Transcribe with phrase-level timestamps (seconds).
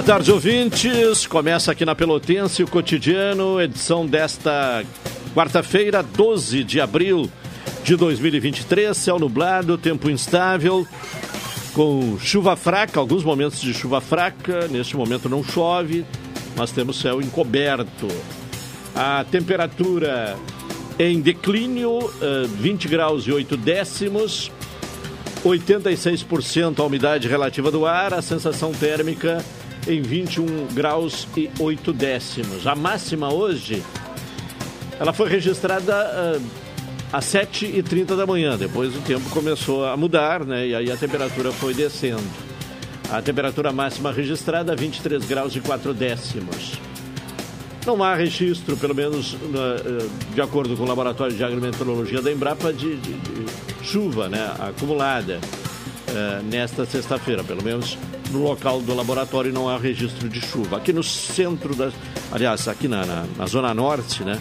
[0.00, 1.26] Boa tarde, ouvintes.
[1.26, 4.82] Começa aqui na Pelotense o cotidiano, edição desta
[5.34, 7.30] quarta-feira, 12 de abril
[7.84, 8.96] de 2023.
[8.96, 10.86] Céu nublado, tempo instável,
[11.74, 14.66] com chuva fraca, alguns momentos de chuva fraca.
[14.68, 16.06] Neste momento não chove,
[16.56, 18.08] mas temos céu encoberto.
[18.96, 20.34] A temperatura
[20.98, 22.10] em declínio,
[22.56, 24.50] 20 eh, graus e 8 décimos.
[25.44, 29.44] 86% a umidade relativa do ar, a sensação térmica
[29.90, 32.66] em 21 graus e 8 décimos.
[32.66, 33.82] A máxima hoje,
[34.98, 36.42] ela foi registrada uh,
[37.12, 38.56] às 7h30 da manhã.
[38.56, 40.68] Depois o tempo começou a mudar, né?
[40.68, 42.22] E aí a temperatura foi descendo.
[43.10, 46.74] A temperatura máxima registrada, 23 graus e 4 décimos.
[47.84, 49.36] Não há registro, pelo menos
[50.34, 53.46] de acordo com o Laboratório de Agrometeorologia da Embrapa, de, de, de
[53.82, 57.42] chuva né, acumulada uh, nesta sexta-feira.
[57.42, 57.98] Pelo menos
[58.30, 60.76] no local do laboratório não há registro de chuva.
[60.76, 61.90] Aqui no centro da.
[62.32, 64.40] Aliás, aqui na, na, na zona norte, né?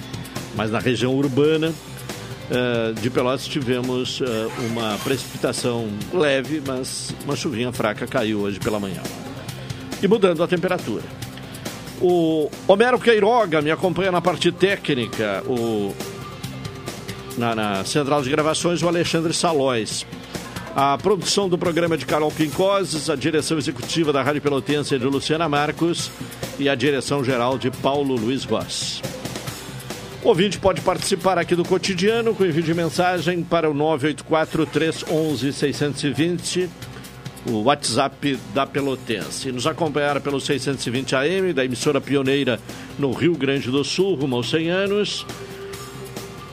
[0.55, 4.25] Mas na região urbana uh, de Pelotas tivemos uh,
[4.72, 9.01] uma precipitação leve, mas uma chuvinha fraca caiu hoje pela manhã.
[10.01, 11.03] E mudando a temperatura.
[12.01, 15.94] O Homero Queiroga me acompanha na parte técnica, o,
[17.38, 20.06] na, na central de gravações, o Alexandre Salóis.
[20.81, 25.03] A produção do programa de Carol Quincoses, a direção executiva da Rádio Pelotense é de
[25.03, 26.09] Luciana Marcos
[26.57, 29.01] e a direção geral de Paulo Luiz Voss.
[30.23, 36.69] O ouvinte pode participar aqui do cotidiano com envio de mensagem para o 984-311-620,
[37.50, 39.51] o WhatsApp da Pelotense.
[39.51, 42.57] Nos acompanhar pelo 620 AM, da emissora pioneira
[42.97, 45.25] no Rio Grande do Sul, rumo aos 100 anos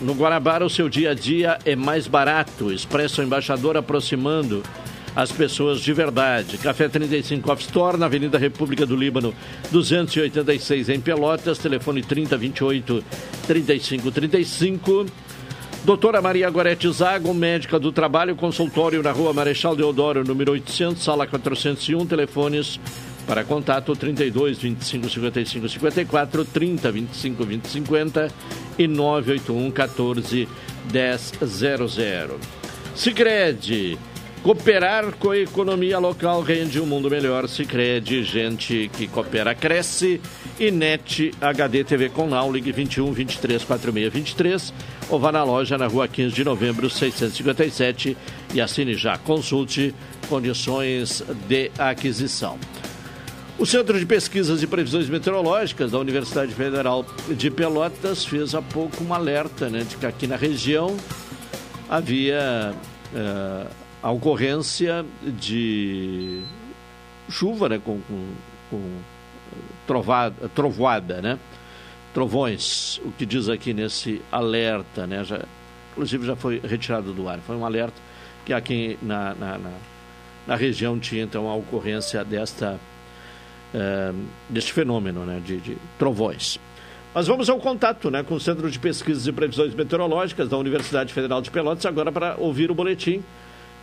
[0.00, 2.72] no Guarabara, o seu dia a dia é mais barato.
[2.72, 4.62] Expresso Embaixador aproximando
[5.14, 6.58] as pessoas de verdade.
[6.58, 9.34] Café 35 Off Store, na Avenida República do Líbano,
[9.70, 13.04] 286 em Pelotas, telefone 3028
[13.46, 15.06] 3535.
[15.84, 21.26] Doutora Maria Gorete Zago, médica do trabalho, consultório na rua Marechal Deodoro, número 800, sala
[21.26, 22.78] 401, telefones
[23.26, 28.28] para contato 32 25 55 54 30 25 20 50
[28.78, 30.48] e 981 14
[30.90, 32.40] 10 00.
[32.94, 33.98] Sicredi
[34.42, 37.46] Cooperar com a economia local rende um mundo melhor.
[37.46, 40.18] Sicredi gente que coopera cresce.
[40.58, 44.74] E NET HD TV com Now, ligue 21 23 46 23
[45.10, 48.16] ou vá na loja na rua 15 de novembro 657
[48.54, 49.18] e assine já.
[49.18, 49.94] Consulte
[50.26, 52.58] condições de aquisição.
[53.60, 59.04] O Centro de Pesquisas e Previsões Meteorológicas da Universidade Federal de Pelotas fez há pouco
[59.04, 60.96] um alerta né, de que aqui na região
[61.86, 62.74] havia
[63.12, 63.70] uh,
[64.02, 65.04] a ocorrência
[65.38, 66.42] de
[67.28, 68.26] chuva né, com, com,
[68.70, 68.82] com
[69.86, 71.38] trovada, trovoada, né?
[72.14, 75.22] trovões, o que diz aqui nesse alerta, né?
[75.22, 75.44] Já,
[75.92, 77.38] inclusive já foi retirado do ar.
[77.40, 78.00] Foi um alerta
[78.46, 79.70] que aqui na, na, na,
[80.46, 82.80] na região tinha então a ocorrência desta,
[83.74, 84.16] uh,
[84.48, 85.40] deste fenômeno né?
[85.44, 86.58] de, de trovões.
[87.14, 91.12] Mas vamos ao contato né, com o Centro de Pesquisas e Previsões Meteorológicas da Universidade
[91.12, 93.22] Federal de Pelotas, agora para ouvir o boletim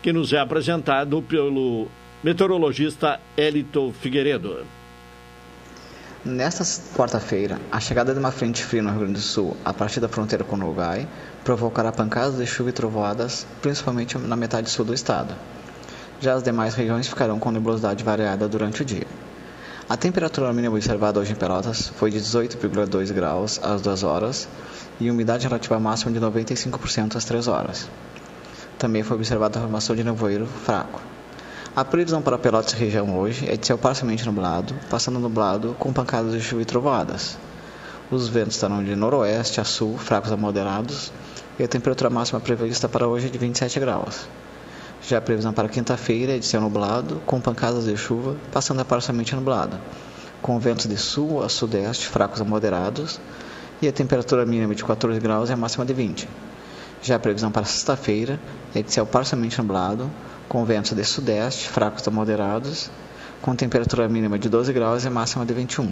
[0.01, 1.87] que nos é apresentado pelo
[2.23, 4.65] meteorologista Elito Figueiredo.
[6.23, 6.63] Nesta
[6.95, 10.09] quarta-feira, a chegada de uma frente fria no Rio Grande do Sul, a partir da
[10.09, 11.07] fronteira com o Uruguai,
[11.43, 15.33] provocará pancadas de chuva e trovoadas, principalmente na metade sul do estado.
[16.19, 19.07] Já as demais regiões ficarão com nebulosidade variada durante o dia.
[19.89, 24.45] A temperatura mínima observada hoje em Pelotas foi de 18,2 graus às 2 horas
[24.99, 27.89] e umidade relativa máxima de 95% às 3 horas.
[28.77, 30.99] Também foi observada a formação de nevoeiro fraco.
[31.73, 36.33] A previsão para Pelotas região hoje é de céu parcialmente nublado, passando nublado com pancadas
[36.33, 37.37] de chuva e trovoadas.
[38.11, 41.13] Os ventos estarão de noroeste a sul, fracos a moderados,
[41.57, 44.27] e a temperatura máxima prevista para hoje é de 27 graus.
[45.07, 48.83] Já a previsão para quinta-feira é de céu nublado, com pancadas de chuva, passando a
[48.83, 49.79] parcialmente nublado,
[50.41, 53.17] com ventos de sul a sudeste, fracos a moderados,
[53.81, 56.27] e a temperatura mínima de 14 graus e a máxima de 20.
[57.01, 58.37] Já a previsão para sexta-feira
[58.75, 60.11] é de céu parcialmente nublado,
[60.49, 62.91] com ventos de sudeste, fracos a moderados,
[63.41, 65.89] com temperatura mínima de 12 graus e máxima de 21.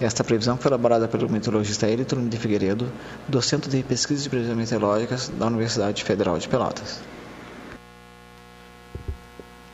[0.00, 2.90] Esta previsão foi elaborada pelo meteorologista Elito de Figueiredo,
[3.28, 7.21] do Centro de Pesquisas e Previsões Meteorológicas da Universidade Federal de Pelotas.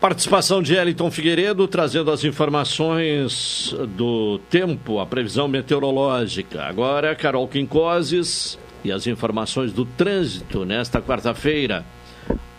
[0.01, 6.63] Participação de Eliton Figueiredo trazendo as informações do tempo, a previsão meteorológica.
[6.63, 11.85] Agora, Carol Quincoses e as informações do trânsito nesta quarta-feira.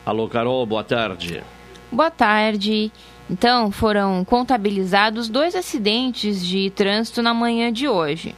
[0.06, 1.42] Alô, Carol, boa tarde.
[1.90, 2.92] Boa tarde.
[3.30, 8.36] Então, foram contabilizados dois acidentes de trânsito na manhã de hoje.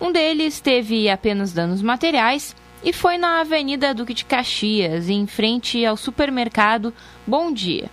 [0.00, 5.86] Um deles teve apenas danos materiais e foi na Avenida Duque de Caxias, em frente
[5.86, 6.92] ao supermercado
[7.24, 7.88] Bom Dia.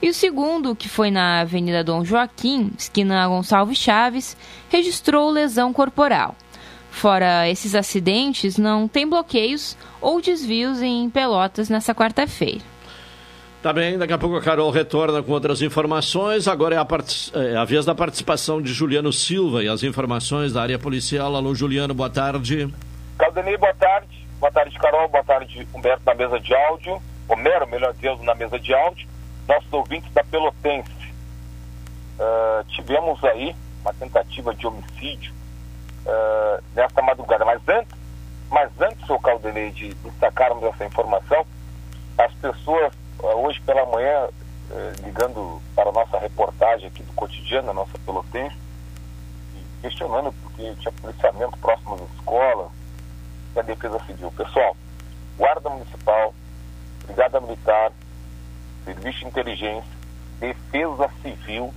[0.00, 4.36] E o segundo, que foi na Avenida Dom Joaquim, esquina Gonçalves Chaves,
[4.70, 6.36] registrou lesão corporal.
[6.90, 12.60] Fora esses acidentes, não tem bloqueios ou desvios em Pelotas nessa quarta-feira.
[13.60, 16.46] Tá bem, daqui a pouco a Carol retorna com outras informações.
[16.46, 17.32] Agora é a, part...
[17.34, 21.34] é a vez da participação de Juliano Silva e as informações da área policial.
[21.34, 22.72] Alô, Juliano, boa tarde.
[23.18, 24.26] Caldenei, boa tarde.
[24.38, 25.08] Boa tarde, Carol.
[25.08, 27.02] Boa tarde, Humberto, na mesa de áudio.
[27.28, 29.08] Homero, melhor dizendo, na mesa de áudio.
[29.48, 30.92] Nossos ouvintes da Pelotense.
[32.18, 35.32] Uh, tivemos aí uma tentativa de homicídio
[36.04, 37.44] uh, nesta madrugada.
[37.46, 37.96] Mas antes,
[38.50, 41.46] mas antes, o Caldenei, de destacarmos essa informação,
[42.18, 47.70] as pessoas uh, hoje pela manhã, uh, ligando para a nossa reportagem aqui do cotidiano,
[47.70, 48.56] a nossa pelotense,
[49.80, 52.70] questionando porque tinha policiamento próximo das escolas
[53.54, 54.30] e a defesa civil.
[54.32, 54.76] Pessoal,
[55.38, 56.34] Guarda Municipal,
[57.06, 57.92] Brigada Militar,
[58.88, 59.98] Serviço de Inteligência,
[60.40, 61.74] Defesa Civil,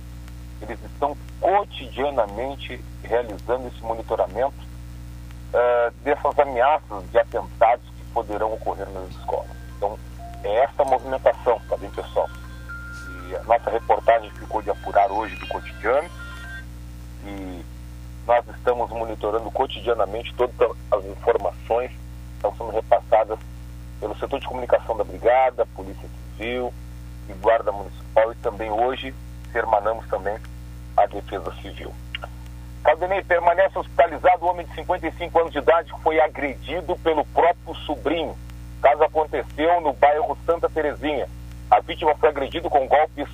[0.62, 4.56] eles estão cotidianamente realizando esse monitoramento
[5.52, 9.50] uh, dessas ameaças de atentados que poderão ocorrer nas escolas.
[9.76, 9.98] Então,
[10.42, 12.30] é essa movimentação, tá bem, pessoal?
[13.28, 16.08] E a nossa reportagem ficou de apurar hoje do cotidiano
[17.26, 17.62] e
[18.26, 23.38] nós estamos monitorando cotidianamente todas as informações que estão sendo repassadas
[24.00, 26.72] pelo setor de comunicação da Brigada, Polícia Civil
[27.28, 29.14] e Guarda Municipal e também hoje
[29.54, 30.36] hermanamos também
[30.96, 31.92] a Defesa Civil.
[32.82, 37.74] Caldenei permanece hospitalizado o homem de 55 anos de idade que foi agredido pelo próprio
[37.86, 38.36] sobrinho.
[38.78, 41.28] O caso aconteceu no bairro Santa Terezinha.
[41.70, 43.28] A vítima foi agredida com golpes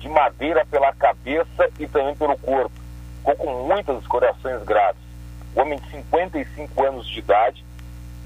[0.00, 2.74] de madeira pela cabeça e também pelo corpo.
[3.18, 5.02] Ficou com muitas escoriações graves.
[5.54, 7.64] O homem de 55 anos de idade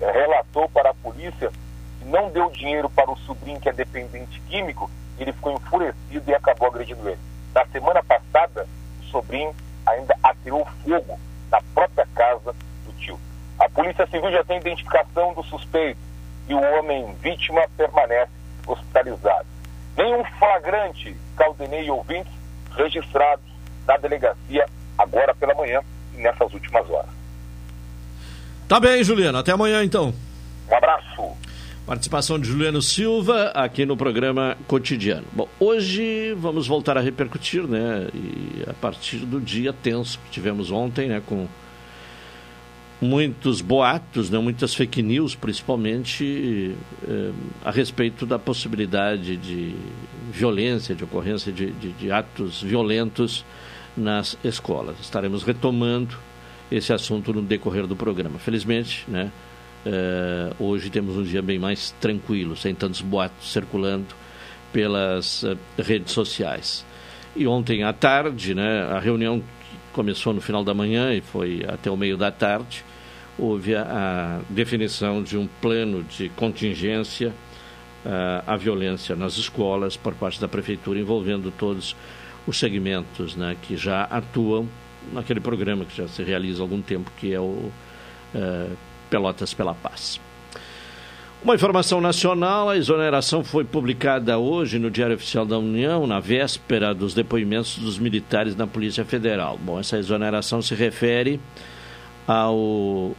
[0.01, 1.51] eh, relatou para a polícia
[1.99, 4.89] que não deu dinheiro para o sobrinho que é dependente químico.
[5.19, 7.19] Ele ficou enfurecido e acabou agredindo ele.
[7.55, 8.67] Na semana passada,
[9.01, 9.55] o sobrinho
[9.87, 11.19] ainda atirou fogo
[11.51, 13.19] na própria casa do tio.
[13.59, 15.99] A Polícia Civil já tem identificação do suspeito
[16.49, 18.31] e o homem vítima permanece
[18.67, 19.47] hospitalizado.
[19.97, 22.33] Nenhum flagrante, Caldenei e ouvintes,
[22.77, 23.45] registrados
[23.87, 25.81] na delegacia agora pela manhã
[26.15, 27.11] e nessas últimas horas.
[28.69, 29.39] Tá bem, Juliano.
[29.39, 30.13] Até amanhã, então.
[30.71, 31.37] Um abraço.
[31.89, 35.25] Participação de Juliano Silva aqui no programa Cotidiano.
[35.33, 38.09] Bom, hoje vamos voltar a repercutir, né?
[38.13, 41.23] E a partir do dia tenso que tivemos ontem, né?
[41.25, 41.49] Com
[43.01, 44.39] muitos boatos, né?
[44.39, 46.77] muitas fake news, principalmente
[47.09, 47.31] eh,
[47.65, 49.75] a respeito da possibilidade de
[50.31, 53.47] violência, de ocorrência de, de, de atos violentos
[53.97, 55.01] nas escolas.
[55.01, 56.19] Estaremos retomando
[56.71, 58.39] esse assunto no decorrer do programa.
[58.39, 59.33] Felizmente, né?
[59.87, 64.07] Uh, hoje temos um dia bem mais tranquilo, sem tantos boatos circulando
[64.73, 66.85] pelas uh, redes sociais.
[67.37, 69.43] E ontem à tarde, né, a reunião
[69.93, 72.85] começou no final da manhã e foi até o meio da tarde,
[73.39, 77.33] houve a, a definição de um plano de contingência
[78.05, 81.95] uh, à violência nas escolas por parte da prefeitura, envolvendo todos
[82.47, 84.69] os segmentos né, que já atuam
[85.13, 87.71] naquele programa que já se realiza há algum tempo, que é o
[89.09, 90.21] Pelotas pela Paz.
[91.43, 96.93] Uma informação nacional: a exoneração foi publicada hoje no Diário Oficial da União, na véspera
[96.93, 99.57] dos depoimentos dos militares na Polícia Federal.
[99.57, 101.41] Bom, essa exoneração se refere
[102.27, 103.17] ao uh,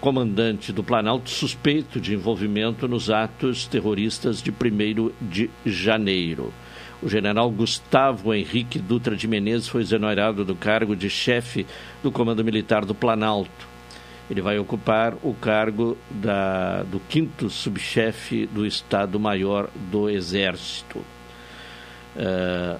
[0.00, 6.52] comandante do Planalto suspeito de envolvimento nos atos terroristas de 1 de janeiro.
[7.02, 11.66] O general Gustavo Henrique Dutra de Menezes foi exonerado do cargo de chefe
[12.02, 13.73] do Comando Militar do Planalto
[14.30, 20.98] ele vai ocupar o cargo da, do quinto subchefe do Estado-Maior do Exército.
[22.16, 22.78] Uh,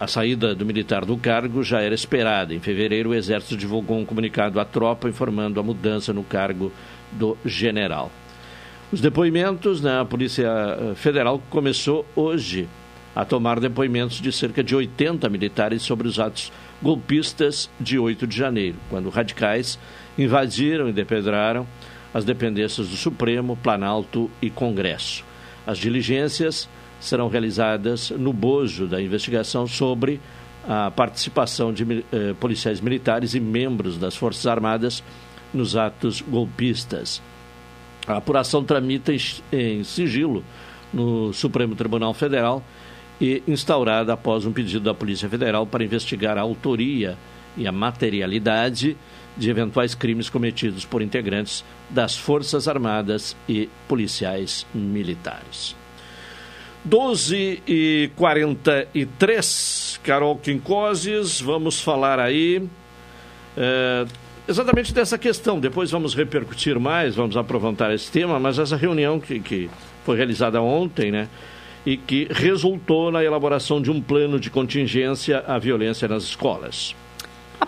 [0.00, 2.52] a saída do militar do cargo já era esperada.
[2.52, 6.72] Em fevereiro, o Exército divulgou um comunicado à tropa informando a mudança no cargo
[7.12, 8.10] do general.
[8.90, 10.48] Os depoimentos na né, Polícia
[10.96, 12.68] Federal começou hoje
[13.14, 16.52] a tomar depoimentos de cerca de 80 militares sobre os atos
[16.82, 19.78] golpistas de 8 de janeiro, quando radicais
[20.18, 21.66] invadiram e depedraram
[22.12, 25.24] as dependências do Supremo, Planalto e Congresso.
[25.66, 26.68] As diligências
[27.00, 30.20] serão realizadas no bojo da investigação sobre
[30.66, 35.02] a participação de eh, policiais militares e membros das Forças Armadas
[35.52, 37.20] nos atos golpistas.
[38.06, 39.18] A apuração tramita em,
[39.52, 40.44] em sigilo
[40.92, 42.62] no Supremo Tribunal Federal
[43.20, 47.16] e instaurada após um pedido da Polícia Federal para investigar a autoria
[47.56, 48.96] e a materialidade
[49.36, 55.76] de eventuais crimes cometidos por integrantes das Forças Armadas e policiais militares.
[56.84, 62.62] 12 e 43, Carol Quincoses, vamos falar aí
[63.56, 64.04] é,
[64.46, 65.58] exatamente dessa questão.
[65.58, 69.70] Depois vamos repercutir mais, vamos aproveitar esse tema, mas essa reunião que, que
[70.04, 71.28] foi realizada ontem, né?
[71.86, 76.94] E que resultou na elaboração de um plano de contingência à violência nas escolas.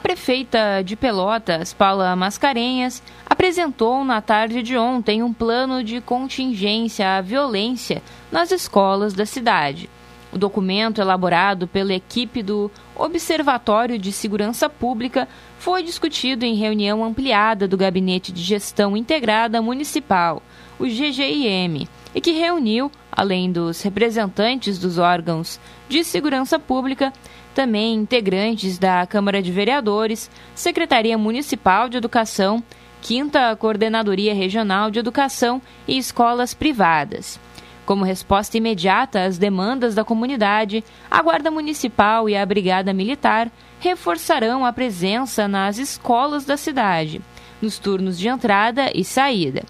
[0.07, 7.21] Prefeita de Pelotas, Paula Mascarenhas, apresentou na tarde de ontem um plano de contingência à
[7.21, 9.91] violência nas escolas da cidade.
[10.33, 15.27] O documento, elaborado pela equipe do Observatório de Segurança Pública,
[15.59, 20.41] foi discutido em reunião ampliada do Gabinete de Gestão Integrada Municipal,
[20.79, 25.59] o GGIM, e que reuniu, além dos representantes dos órgãos
[25.89, 27.13] de segurança pública,
[27.57, 32.63] também integrantes da Câmara de Vereadores, Secretaria Municipal de Educação,
[33.01, 37.41] Quinta Coordenadoria Regional de Educação e escolas privadas.
[37.87, 44.67] Como resposta imediata às demandas da comunidade, a Guarda Municipal e a Brigada Militar reforçarão
[44.67, 47.23] a presença nas escolas da cidade,
[47.63, 49.63] nos turnos de entrada e saída.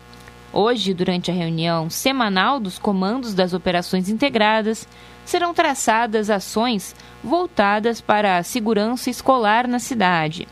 [0.52, 4.88] Hoje, durante a reunião semanal dos comandos das operações integradas,
[5.26, 10.48] serão traçadas ações voltadas para a segurança escolar na cidade.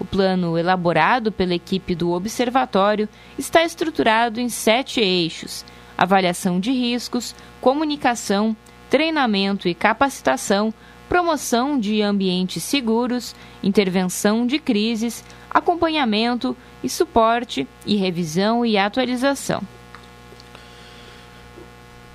[0.00, 5.64] O plano elaborado pela equipe do Observatório está estruturado em sete eixos:
[5.96, 8.56] avaliação de riscos, comunicação,
[8.90, 10.74] treinamento e capacitação,
[11.08, 19.62] promoção de ambientes seguros, intervenção de crises, acompanhamento e suporte e revisão e atualização.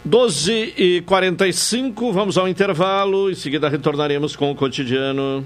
[0.04, 3.30] 12 e 45 vamos ao intervalo.
[3.30, 5.46] Em seguida retornaremos com o cotidiano.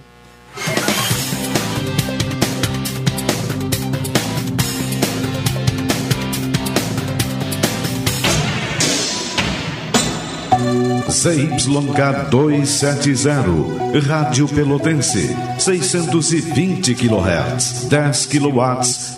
[11.10, 18.62] ZYK 270, Rádio Pelotense, 620 kHz, 10 kW,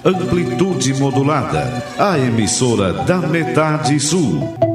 [0.04, 4.75] amplitude modulada, a emissora da metade sul.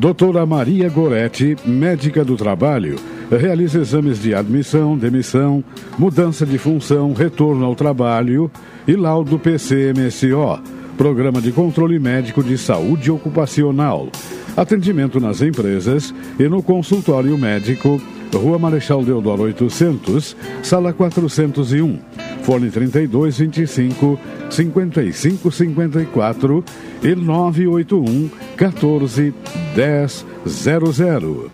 [0.00, 2.96] Doutora Maria Goretti, médica do trabalho,
[3.30, 5.62] realiza exames de admissão, demissão,
[5.98, 8.50] mudança de função, retorno ao trabalho
[8.88, 10.58] e laudo PCMSO,
[10.96, 14.08] Programa de Controle Médico de Saúde Ocupacional.
[14.56, 18.00] Atendimento nas empresas e no consultório médico,
[18.32, 21.98] Rua Marechal Deodoro 800, Sala 401.
[22.42, 26.64] Fone 3225 5554
[27.02, 29.34] e 981 14
[29.74, 31.50] 1000.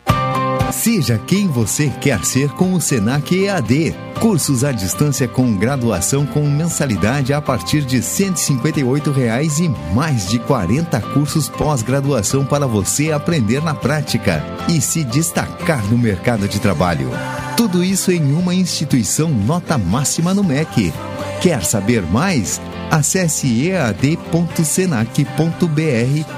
[0.73, 3.95] Seja quem você quer ser com o Senac EAD.
[4.21, 10.39] Cursos à distância com graduação com mensalidade a partir de 158 reais e mais de
[10.39, 17.11] 40 cursos pós-graduação para você aprender na prática e se destacar no mercado de trabalho.
[17.57, 20.93] Tudo isso em uma instituição nota máxima no MEC.
[21.41, 22.61] Quer saber mais?
[22.91, 25.11] Acesse ead.senac.br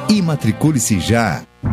[0.09, 1.48] e matricule-se já.
[1.61, 1.69] E,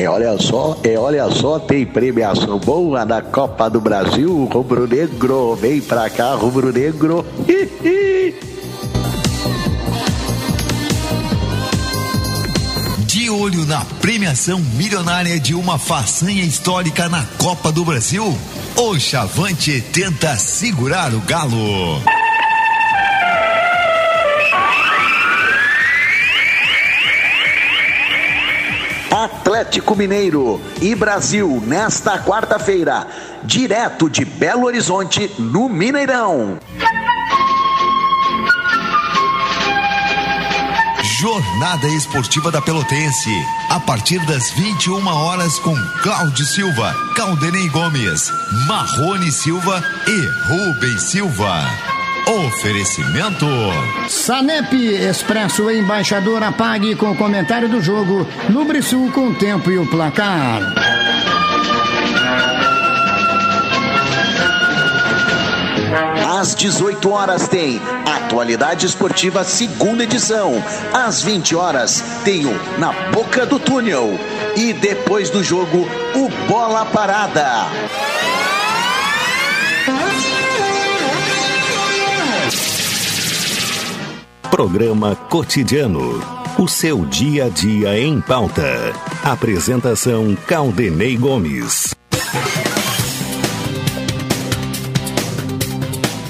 [0.00, 5.54] e olha só, e olha só, tem premiação boa na Copa do Brasil, Rubro Negro,
[5.54, 7.24] vem pra cá, Rubro Negro.
[7.46, 7.66] De
[13.46, 18.36] olho na premiação milionária de uma façanha histórica na Copa do Brasil,
[18.76, 22.02] o Chavante tenta segurar o galo.
[29.12, 33.06] Atlético Mineiro e Brasil nesta quarta-feira,
[33.44, 36.58] direto de Belo Horizonte, no Mineirão.
[41.18, 43.30] Jornada Esportiva da Pelotense.
[43.70, 48.30] A partir das 21 horas com Cláudio Silva, Caldenei Gomes,
[48.66, 51.64] Marrone Silva e Rubens Silva.
[52.26, 53.46] Oferecimento.
[54.08, 58.26] Sanep Expresso Embaixador apague com o comentário do jogo.
[58.50, 61.05] Lubrisul com o tempo e o placar.
[66.38, 70.62] Às 18 horas tem Atualidade Esportiva segunda edição.
[70.92, 74.18] Às 20 horas tem o Na Boca do Túnel.
[74.56, 77.66] E depois do jogo, o Bola Parada.
[84.50, 86.22] Programa Cotidiano.
[86.58, 88.92] O seu dia a dia em pauta.
[89.22, 91.94] Apresentação Caldenei Gomes.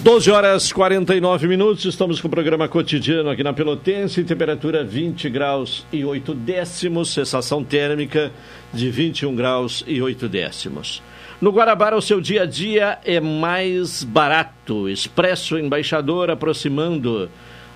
[0.06, 5.84] 12 horas 49 minutos, estamos com o programa cotidiano aqui na Pelotense, temperatura 20 graus
[5.92, 8.30] e 8 décimos, sensação térmica
[8.72, 11.02] de 21 graus e 8 décimos.
[11.40, 14.88] No Guarabara, o seu dia a dia é mais barato.
[14.88, 17.28] Expresso Embaixador aproximando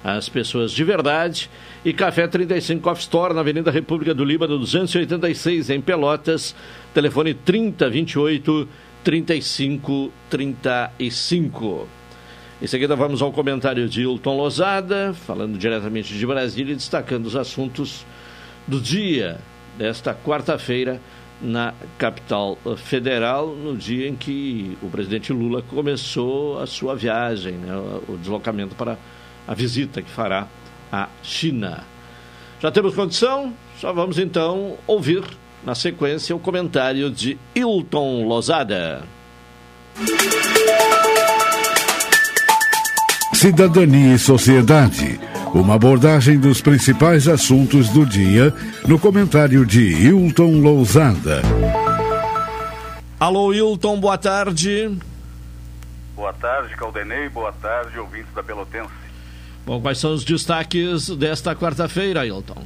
[0.04, 1.50] as pessoas de verdade.
[1.84, 6.54] E Café 35 Off Store na Avenida República do Líbano, 286, em Pelotas.
[6.94, 8.68] Telefone 3028
[9.02, 11.99] 3535.
[12.62, 17.34] Em seguida, vamos ao comentário de Hilton Lozada, falando diretamente de Brasília e destacando os
[17.34, 18.04] assuntos
[18.66, 19.38] do dia
[19.78, 21.00] desta quarta-feira
[21.40, 27.74] na capital federal, no dia em que o presidente Lula começou a sua viagem, né,
[28.06, 28.98] o deslocamento para
[29.48, 30.46] a visita que fará
[30.92, 31.82] à China.
[32.60, 33.54] Já temos condição?
[33.78, 35.24] Só vamos então ouvir
[35.64, 39.02] na sequência o comentário de Hilton Lozada.
[43.40, 45.18] Cidadania e Sociedade.
[45.54, 48.52] Uma abordagem dos principais assuntos do dia
[48.86, 51.40] no comentário de Hilton Lousada.
[53.18, 54.94] Alô, Hilton, boa tarde.
[56.14, 57.30] Boa tarde, Caldenei.
[57.30, 58.92] Boa tarde, ouvintes da Pelotense.
[59.64, 62.62] Bom, quais são os destaques desta quarta-feira, Hilton?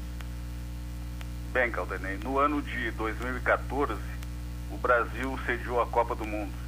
[1.52, 3.92] Bem, Caldenei, no ano de 2014,
[4.72, 6.63] o Brasil sediou a Copa do Mundo.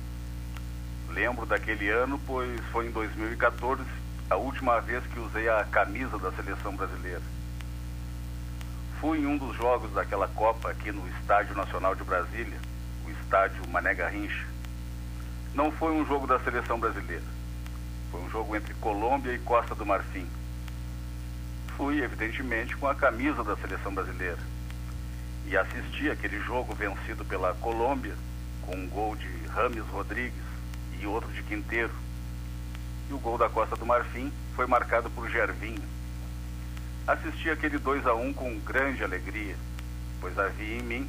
[1.16, 3.82] Lembro daquele ano, pois foi em 2014
[4.28, 7.22] a última vez que usei a camisa da seleção brasileira.
[9.00, 12.58] Fui em um dos jogos daquela Copa aqui no Estádio Nacional de Brasília,
[13.06, 14.46] o estádio Mané Garrincha.
[15.54, 17.24] Não foi um jogo da seleção brasileira.
[18.10, 20.28] Foi um jogo entre Colômbia e Costa do Marfim.
[21.78, 24.38] Fui, evidentemente, com a camisa da seleção brasileira.
[25.46, 28.14] E assisti aquele jogo vencido pela Colômbia,
[28.60, 30.45] com um gol de Rames Rodrigues
[31.06, 31.92] outro de Quinteiro.
[33.08, 35.96] E o gol da Costa do Marfim foi marcado por Gervinho
[37.06, 39.54] Assisti aquele 2 a 1 com grande alegria,
[40.20, 41.08] pois havia em mim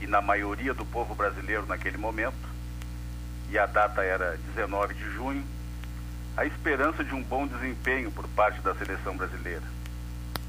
[0.00, 2.34] e na maioria do povo brasileiro naquele momento,
[3.48, 5.44] e a data era 19 de junho,
[6.36, 9.62] a esperança de um bom desempenho por parte da seleção brasileira.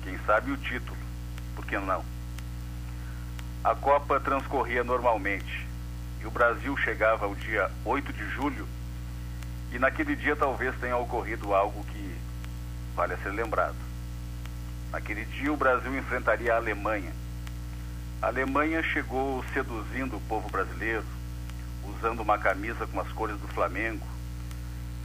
[0.04, 0.98] Quem sabe o título,
[1.56, 2.04] por que não?
[3.64, 5.67] A Copa transcorria normalmente
[6.28, 8.68] o Brasil chegava ao dia 8 de julho
[9.72, 12.16] e naquele dia talvez tenha ocorrido algo que
[12.94, 13.78] vale a ser lembrado.
[14.92, 17.14] Naquele dia, o Brasil enfrentaria a Alemanha.
[18.22, 21.06] A Alemanha chegou seduzindo o povo brasileiro,
[21.86, 24.06] usando uma camisa com as cores do Flamengo.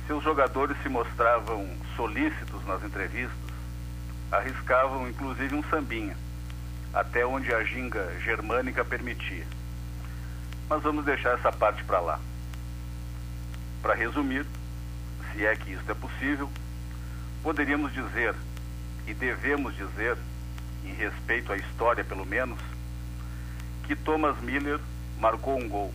[0.08, 3.50] Seus jogadores se mostravam solícitos nas entrevistas,
[4.30, 6.16] arriscavam inclusive um sambinha,
[6.92, 9.46] até onde a ginga germânica permitia.
[10.72, 12.18] Mas vamos deixar essa parte para lá.
[13.82, 14.46] Para resumir,
[15.30, 16.48] se é que isso é possível,
[17.42, 18.34] poderíamos dizer
[19.06, 20.16] e devemos dizer,
[20.82, 22.58] em respeito à história pelo menos,
[23.86, 24.80] que Thomas Miller
[25.20, 25.92] marcou um gol.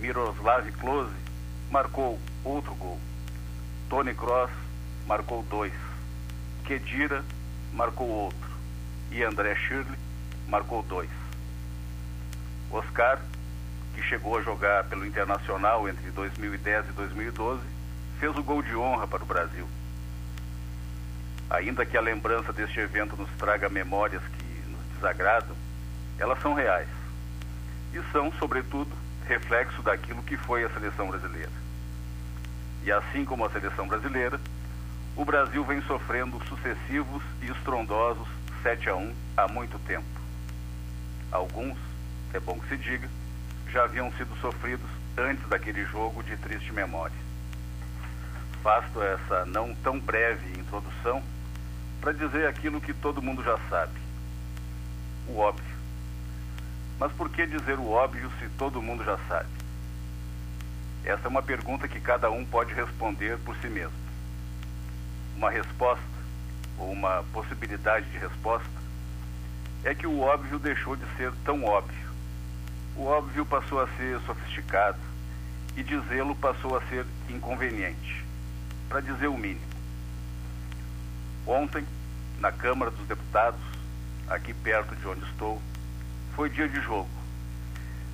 [0.00, 1.12] Miroslav Klose
[1.70, 2.98] marcou outro gol.
[3.90, 4.50] Tony Cross
[5.06, 5.74] marcou dois.
[6.64, 7.22] Kedira
[7.74, 8.50] marcou outro.
[9.10, 9.98] E André Shirley
[10.48, 11.25] marcou dois.
[12.70, 13.20] Oscar,
[13.94, 17.62] que chegou a jogar pelo Internacional entre 2010 e 2012,
[18.18, 19.66] fez o gol de honra para o Brasil.
[21.48, 25.56] Ainda que a lembrança deste evento nos traga memórias que nos desagradam,
[26.18, 26.88] elas são reais.
[27.92, 28.90] E são, sobretudo,
[29.26, 31.52] reflexo daquilo que foi a seleção brasileira.
[32.84, 34.40] E assim como a seleção brasileira,
[35.16, 38.28] o Brasil vem sofrendo sucessivos e estrondosos
[38.62, 40.04] 7 a 1 há muito tempo.
[41.32, 41.78] Alguns,
[42.34, 43.08] é bom que se diga,
[43.72, 47.16] já haviam sido sofridos antes daquele jogo de triste memória.
[48.62, 51.22] Basto essa não tão breve introdução
[52.00, 53.98] para dizer aquilo que todo mundo já sabe:
[55.28, 55.76] o óbvio.
[56.98, 59.48] Mas por que dizer o óbvio se todo mundo já sabe?
[61.04, 63.94] Essa é uma pergunta que cada um pode responder por si mesmo.
[65.36, 66.02] Uma resposta,
[66.78, 68.68] ou uma possibilidade de resposta,
[69.84, 72.05] é que o óbvio deixou de ser tão óbvio.
[72.96, 74.98] O óbvio passou a ser sofisticado
[75.76, 78.24] e dizê-lo passou a ser inconveniente,
[78.88, 79.60] para dizer o mínimo.
[81.46, 81.86] Ontem,
[82.40, 83.60] na Câmara dos Deputados,
[84.28, 85.60] aqui perto de onde estou,
[86.34, 87.10] foi dia de jogo.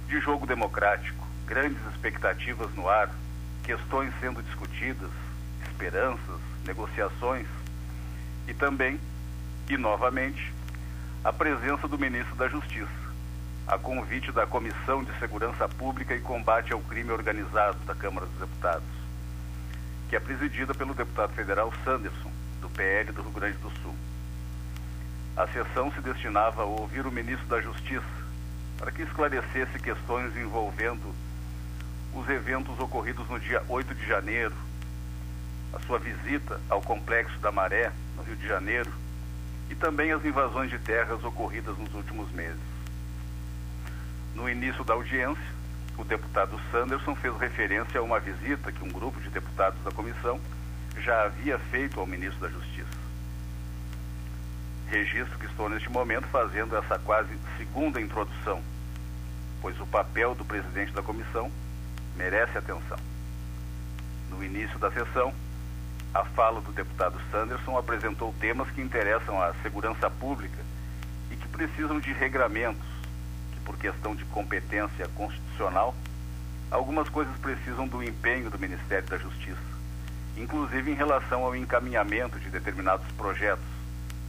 [0.09, 3.09] De jogo democrático, grandes expectativas no ar,
[3.63, 5.11] questões sendo discutidas,
[5.63, 7.47] esperanças, negociações
[8.49, 8.99] e também,
[9.71, 10.53] e novamente,
[11.23, 13.02] a presença do ministro da Justiça,
[13.67, 18.39] a convite da Comissão de Segurança Pública e Combate ao Crime Organizado da Câmara dos
[18.39, 18.89] Deputados,
[20.09, 23.95] que é presidida pelo deputado federal Sanderson, do PL do Rio Grande do Sul.
[25.37, 28.23] A sessão se destinava a ouvir o ministro da Justiça
[28.79, 31.15] para que esclarecesse questões envolvendo
[32.15, 34.55] os eventos ocorridos no dia 8 de janeiro,
[35.73, 38.93] a sua visita ao Complexo da Maré, no Rio de Janeiro,
[39.71, 42.72] e também as invasões de terras ocorridas nos últimos meses.
[44.35, 45.53] No início da audiência,
[45.99, 50.41] o deputado Sanderson fez referência a uma visita que um grupo de deputados da comissão
[50.99, 53.03] já havia feito ao ministro da Justiça
[54.93, 58.63] registro que estou neste momento fazendo essa quase segunda introdução,
[59.63, 61.51] pois o papel do presidente da comissão
[62.15, 62.99] merece atenção.
[64.29, 65.33] No início da sessão,
[66.13, 70.59] a fala do deputado Sanderson apresentou temas que interessam à segurança pública
[71.31, 72.87] e que precisam de regramentos,
[73.65, 75.95] por questão de competência constitucional,
[76.71, 79.61] algumas coisas precisam do empenho do Ministério da Justiça,
[80.37, 83.65] inclusive em relação ao encaminhamento de determinados projetos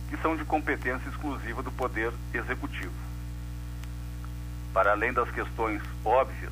[0.09, 2.93] que são de competência exclusiva do Poder Executivo.
[4.73, 6.51] para além das questões óbvias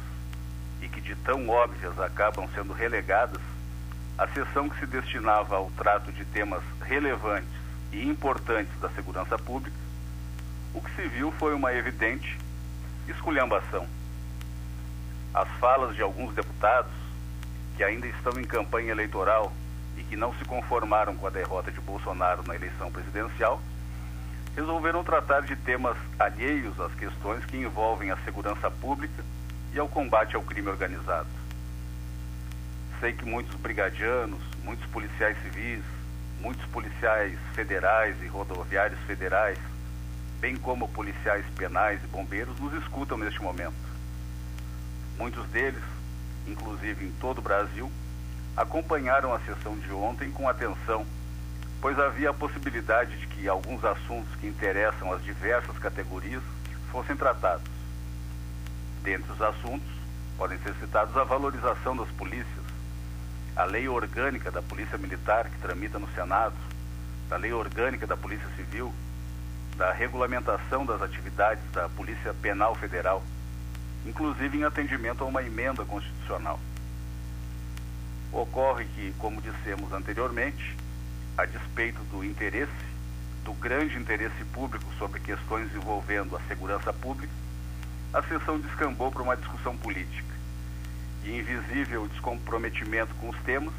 [0.82, 3.42] e que de tão óbvias acabam sendo relegadas,
[4.18, 7.50] a sessão que se destinava ao trato de temas relevantes
[7.92, 9.76] e importantes da segurança pública,
[10.74, 12.38] o que se viu foi uma evidente
[13.08, 13.88] esculhambação.
[15.34, 16.92] As falas de alguns deputados,
[17.78, 19.52] que ainda estão em campanha eleitoral
[19.98, 23.62] e que não se conformaram com a derrota de Bolsonaro na eleição presidencial,
[24.56, 29.24] resolveram tratar de temas alheios às questões que envolvem a segurança pública
[29.74, 31.30] e ao combate ao crime organizado.
[33.00, 35.84] Sei que muitos brigadianos, muitos policiais civis,
[36.42, 39.58] muitos policiais federais e rodoviários federais,
[40.42, 43.76] bem como policiais penais e bombeiros, nos escutam neste momento.
[45.16, 45.84] Muitos deles,
[46.48, 47.92] inclusive em todo o Brasil,
[48.58, 51.06] acompanharam a sessão de ontem com atenção,
[51.80, 56.42] pois havia a possibilidade de que alguns assuntos que interessam as diversas categorias
[56.92, 57.70] fossem tratados.
[59.04, 59.88] Dentre os assuntos,
[60.40, 62.66] podem ser citados a valorização das polícias,
[63.56, 66.56] a lei orgânica da Polícia Militar, que tramita no Senado,
[67.30, 68.92] da lei orgânica da Polícia Civil,
[69.78, 73.24] da regulamentação das atividades da Polícia Penal Federal,
[74.06, 76.60] inclusive em atendimento a uma emenda constitucional.
[78.32, 80.76] Ocorre que, como dissemos anteriormente,
[81.38, 82.72] a despeito do interesse,
[83.44, 87.34] do grande interesse público sobre questões envolvendo a segurança pública,
[88.14, 90.32] a sessão descambou para uma discussão política.
[91.24, 93.74] E invisível descomprometimento com os temas,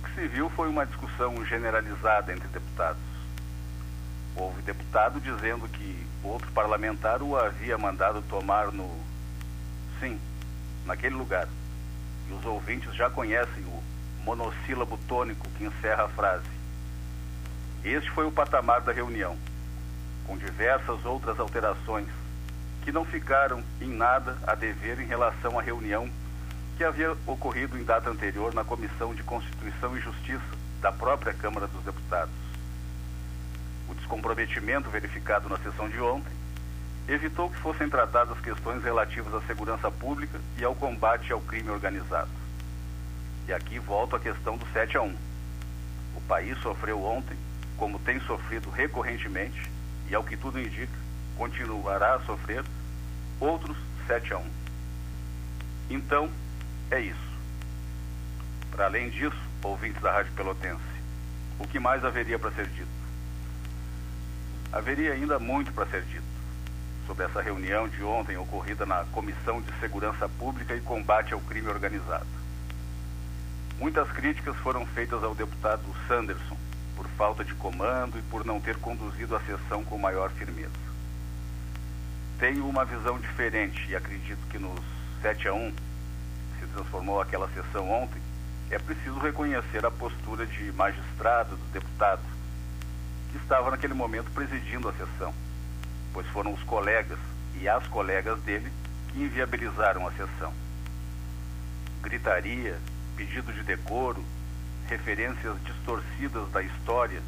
[0.00, 3.09] o que se viu foi uma discussão generalizada entre deputados.
[4.36, 8.88] Houve deputado dizendo que outro parlamentar o havia mandado tomar no.
[9.98, 10.18] Sim,
[10.86, 11.48] naquele lugar.
[12.28, 13.82] E os ouvintes já conhecem o
[14.24, 16.60] monossílabo tônico que encerra a frase.
[17.84, 19.36] Este foi o patamar da reunião,
[20.26, 22.08] com diversas outras alterações
[22.82, 26.08] que não ficaram em nada a dever em relação à reunião
[26.76, 30.40] que havia ocorrido em data anterior na Comissão de Constituição e Justiça
[30.80, 32.49] da própria Câmara dos Deputados.
[33.90, 36.32] O descomprometimento verificado na sessão de ontem
[37.08, 42.30] evitou que fossem tratadas questões relativas à segurança pública e ao combate ao crime organizado.
[43.48, 45.16] E aqui volto à questão do 7 a 1.
[46.14, 47.36] O país sofreu ontem,
[47.76, 49.68] como tem sofrido recorrentemente,
[50.08, 50.96] e ao que tudo indica,
[51.36, 52.64] continuará a sofrer
[53.40, 53.76] outros
[54.06, 54.44] 7 a 1.
[55.90, 56.30] Então,
[56.92, 57.30] é isso.
[58.70, 60.80] Para além disso, ouvintes da Rádio Pelotense,
[61.58, 62.99] o que mais haveria para ser dito?
[64.72, 66.22] Haveria ainda muito para ser dito
[67.04, 71.68] sobre essa reunião de ontem ocorrida na Comissão de Segurança Pública e Combate ao Crime
[71.68, 72.26] Organizado.
[73.80, 76.56] Muitas críticas foram feitas ao deputado Sanderson
[76.94, 80.70] por falta de comando e por não ter conduzido a sessão com maior firmeza.
[82.38, 84.80] Tenho uma visão diferente e acredito que nos
[85.20, 88.22] 7 a 1 que se transformou aquela sessão ontem,
[88.70, 92.22] é preciso reconhecer a postura de magistrado, do deputado,
[93.30, 95.34] que estava naquele momento presidindo a sessão,
[96.12, 97.18] pois foram os colegas
[97.60, 98.70] e as colegas dele
[99.08, 100.52] que inviabilizaram a sessão.
[102.02, 102.78] Gritaria,
[103.16, 104.24] pedido de decoro,
[104.88, 107.22] referências distorcidas da história,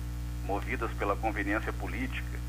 [0.44, 2.42] movidas pela conveniência política,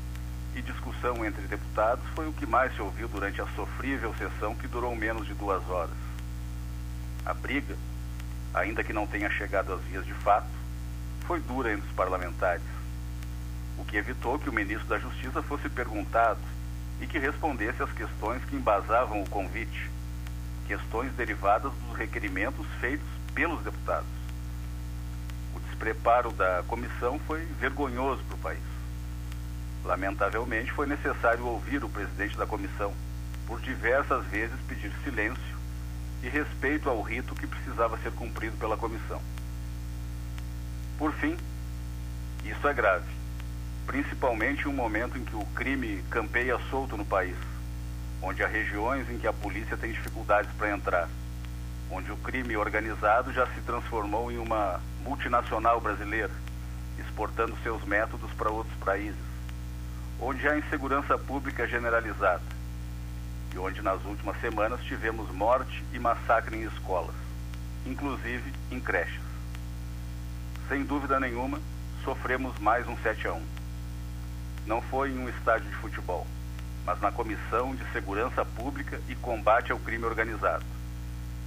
[0.56, 4.68] e discussão entre deputados foi o que mais se ouviu durante a sofrível sessão que
[4.68, 5.96] durou menos de duas horas.
[7.26, 7.76] A briga,
[8.52, 10.46] ainda que não tenha chegado às vias de fato,
[11.26, 12.62] foi dura entre os parlamentares,
[13.78, 16.40] o que evitou que o ministro da Justiça fosse perguntado
[17.00, 19.90] e que respondesse às questões que embasavam o convite,
[20.66, 24.06] questões derivadas dos requerimentos feitos pelos deputados.
[25.54, 28.74] O despreparo da comissão foi vergonhoso para o país.
[29.84, 32.94] Lamentavelmente, foi necessário ouvir o presidente da comissão,
[33.46, 35.54] por diversas vezes pedir silêncio
[36.22, 39.20] e respeito ao rito que precisava ser cumprido pela comissão.
[40.96, 41.36] Por fim,
[42.44, 43.13] isso é grave,
[43.86, 47.36] principalmente em um momento em que o crime campeia solto no país,
[48.22, 51.08] onde há regiões em que a polícia tem dificuldades para entrar,
[51.90, 56.32] onde o crime organizado já se transformou em uma multinacional brasileira,
[56.98, 59.20] exportando seus métodos para outros países,
[60.20, 62.42] onde há insegurança pública generalizada
[63.54, 67.14] e onde nas últimas semanas tivemos morte e massacre em escolas,
[67.86, 69.22] inclusive em creches.
[70.68, 71.60] Sem dúvida nenhuma,
[72.04, 73.53] sofremos mais um 7 a 1.
[74.66, 76.26] Não foi em um estádio de futebol,
[76.84, 80.64] mas na Comissão de Segurança Pública e Combate ao Crime Organizado,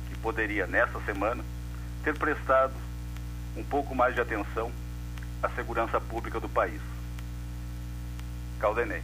[0.10, 1.43] que poderia, nessa semana,
[2.03, 2.73] ter prestado
[3.56, 4.71] um pouco mais de atenção
[5.41, 6.82] à segurança pública do país.
[8.60, 9.01] Caldenei.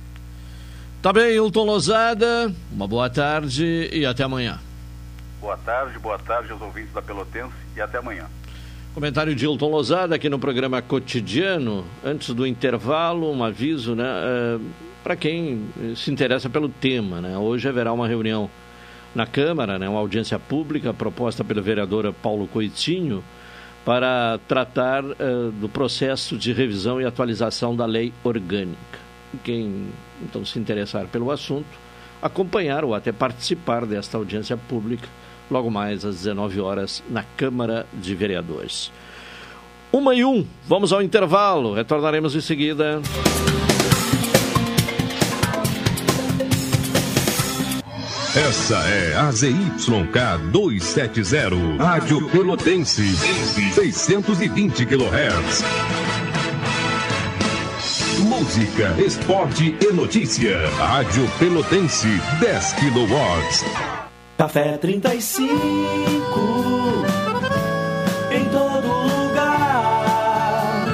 [1.01, 2.53] Tá bem, Hilton Lozada.
[2.71, 4.59] Uma boa tarde e até amanhã.
[5.41, 8.29] Boa tarde, boa tarde aos ouvintes da Pelotense e até amanhã.
[8.93, 11.83] Comentário de Hilton Lozada aqui no programa cotidiano.
[12.05, 14.05] Antes do intervalo, um aviso, né?
[14.05, 14.61] Uh,
[15.03, 17.35] Para quem se interessa pelo tema, né?
[17.35, 18.47] Hoje haverá uma reunião
[19.15, 19.89] na Câmara, né?
[19.89, 23.23] Uma audiência pública proposta pelo vereador Paulo Coitinho
[23.83, 28.99] para tratar uh, do processo de revisão e atualização da lei orgânica.
[29.43, 29.87] Quem
[30.21, 31.65] então se interessar pelo assunto,
[32.21, 35.09] acompanhar ou até participar desta audiência pública
[35.53, 38.91] logo mais às 19 horas na Câmara de Vereadores.
[39.91, 42.99] Uma e um, vamos ao intervalo, retornaremos em seguida.
[48.35, 53.15] Essa é a ZYK 270, Rádio Pelotense,
[53.75, 55.63] 620 kHz.
[58.23, 60.67] Música, esporte e notícia.
[60.77, 62.07] Rádio Pelotense,
[62.39, 63.92] 10 kW.
[64.43, 65.47] Café 35
[68.29, 70.85] em todo lugar.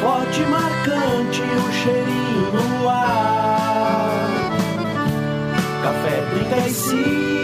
[0.00, 4.28] Forte, marcante, o cheirinho no ar.
[5.84, 7.43] Café 35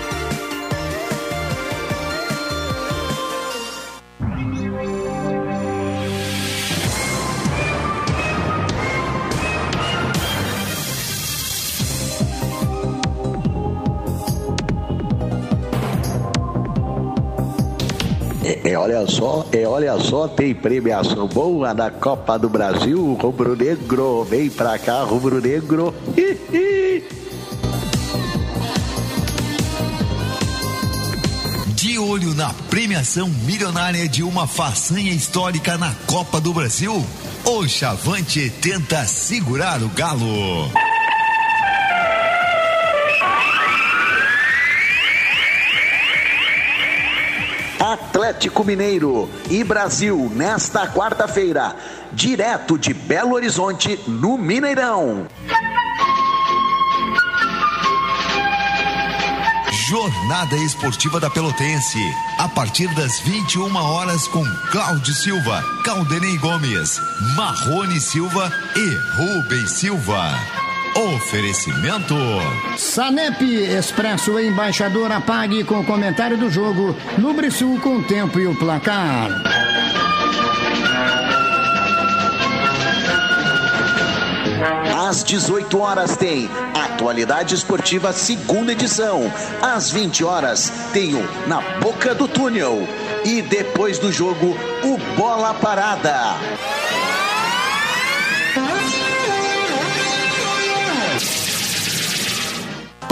[19.07, 24.77] Só, é, olha só, tem premiação boa na Copa do Brasil, Rubro Negro, vem pra
[24.77, 25.93] cá, Rubro Negro.
[31.75, 37.05] De olho na premiação milionária de uma façanha histórica na Copa do Brasil,
[37.45, 40.69] o Chavante tenta segurar o galo.
[47.91, 51.75] Atlético Mineiro e Brasil nesta quarta-feira,
[52.13, 55.27] direto de Belo Horizonte, no Mineirão.
[59.89, 61.99] Jornada Esportiva da Pelotense,
[62.37, 66.97] a partir das 21 horas com Cláudio Silva, Caldenei Gomes,
[67.35, 70.60] Marrone Silva e Rubens Silva.
[70.95, 72.15] Oferecimento.
[72.77, 78.47] Sanep Expresso Embaixador apague com o comentário do jogo no Brisul com o tempo e
[78.47, 79.29] o placar.
[85.07, 89.31] Às 18 horas tem Atualidade Esportiva segunda edição.
[89.61, 92.87] Às 20 horas tem o Na Boca do Túnel.
[93.25, 96.35] E depois do jogo, o Bola Parada.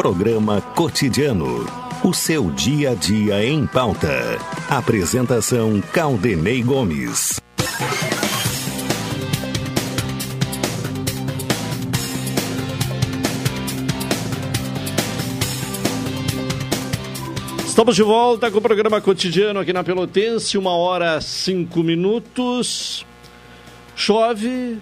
[0.01, 1.65] Programa Cotidiano.
[2.05, 4.07] O seu dia a dia em pauta.
[4.69, 7.41] Apresentação Caldenei Gomes.
[17.65, 23.05] Estamos de volta com o programa cotidiano aqui na Pelotense, uma hora cinco minutos.
[23.97, 24.77] Chove,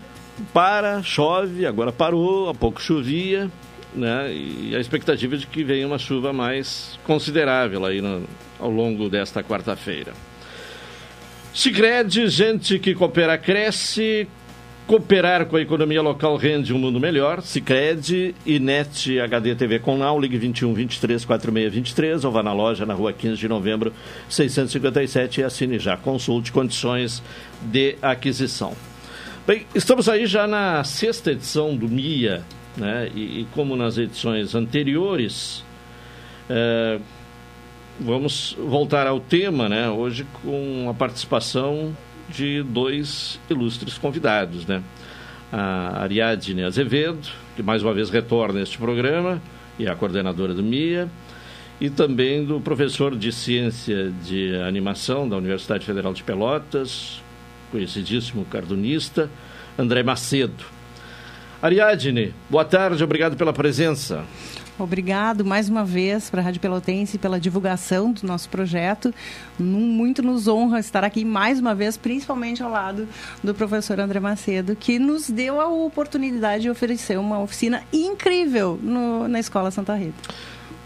[0.54, 3.50] para, chove, agora parou, há pouco chovia,
[3.98, 4.32] né?
[4.34, 8.24] E a expectativa é de que venha uma chuva mais considerável aí no,
[8.60, 10.14] ao longo desta quarta-feira.
[11.54, 14.28] Sicredi, gente que coopera cresce,
[14.88, 17.42] Cooperar com a economia local rende um mundo melhor.
[17.42, 22.54] Cicred e NET HD TV com Now, ligue 21 23 46 23 ou vá na
[22.54, 23.92] loja na rua 15 de novembro
[24.30, 25.98] 657 e assine já.
[25.98, 27.22] Consulte condições
[27.62, 28.72] de aquisição.
[29.46, 32.46] Bem, estamos aí já na sexta edição do MIA,
[32.78, 33.10] né?
[33.14, 35.64] E, e como nas edições anteriores,
[36.50, 37.00] é,
[38.00, 39.90] vamos voltar ao tema, né?
[39.90, 41.96] Hoje com a participação
[42.30, 44.82] de dois ilustres convidados, né?
[45.52, 49.42] A Ariadne Azevedo, que mais uma vez retorna a este programa,
[49.80, 51.10] e é a coordenadora do MIA,
[51.80, 57.22] e também do professor de Ciência de Animação da Universidade Federal de Pelotas,
[57.72, 59.30] conhecidíssimo cardunista,
[59.78, 60.77] André Macedo.
[61.62, 64.24] Ariadne, boa tarde, obrigado pela presença.
[64.78, 69.12] Obrigado mais uma vez para a Rádio Pelotense pela divulgação do nosso projeto.
[69.58, 73.08] Muito nos honra estar aqui mais uma vez, principalmente ao lado
[73.44, 79.28] do professor André Macedo, que nos deu a oportunidade de oferecer uma oficina incrível no,
[79.28, 80.36] na Escola Santa Rita.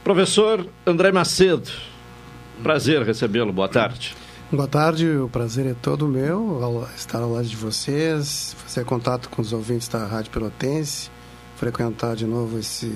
[0.06, 1.70] Professor André Macedo,
[2.64, 3.52] prazer recebê-lo.
[3.52, 4.16] Boa tarde.
[4.52, 9.42] Boa tarde, o prazer é todo meu estar ao lado de vocês, fazer contato com
[9.42, 11.10] os ouvintes da Rádio Pelotense,
[11.56, 12.94] frequentar de novo esse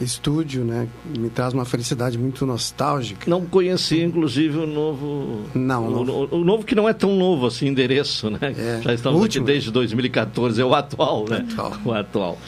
[0.00, 0.86] estúdio, né?
[1.04, 3.28] Me traz uma felicidade muito nostálgica.
[3.28, 5.42] Não conheci, inclusive, o novo.
[5.52, 6.12] Não, o, novo.
[6.12, 8.38] O, o novo que não é tão novo assim, endereço, né?
[8.42, 8.82] É.
[8.82, 11.44] Já estamos aqui desde 2014, é o atual, né?
[11.50, 11.72] Atual.
[11.84, 12.38] O atual.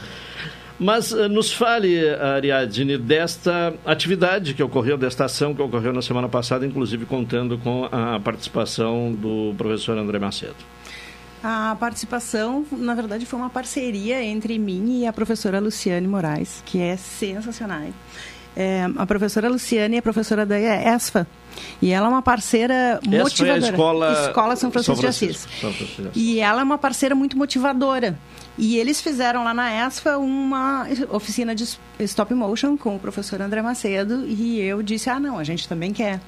[0.79, 6.29] Mas uh, nos fale, Ariadne, desta atividade que ocorreu, desta ação que ocorreu na semana
[6.29, 10.55] passada, inclusive contando com a participação do professor André Macedo.
[11.43, 16.81] A participação, na verdade, foi uma parceria entre mim e a professora Luciane Moraes, que
[16.81, 17.83] é sensacional.
[18.57, 21.27] É, a professora Luciane é professora da ESFA.
[21.81, 23.61] E ela é uma parceira Essa motivadora.
[23.61, 24.27] É a escola...
[24.27, 25.61] escola São Francisco, São Francisco, de, Assis.
[25.61, 26.23] São Francisco de Assis.
[26.23, 28.19] E ela é uma parceira muito motivadora.
[28.59, 31.65] E eles fizeram lá na ESFA uma oficina de
[32.01, 34.27] stop motion com o professor André Macedo.
[34.27, 36.21] E eu disse: ah, não, a gente também quer.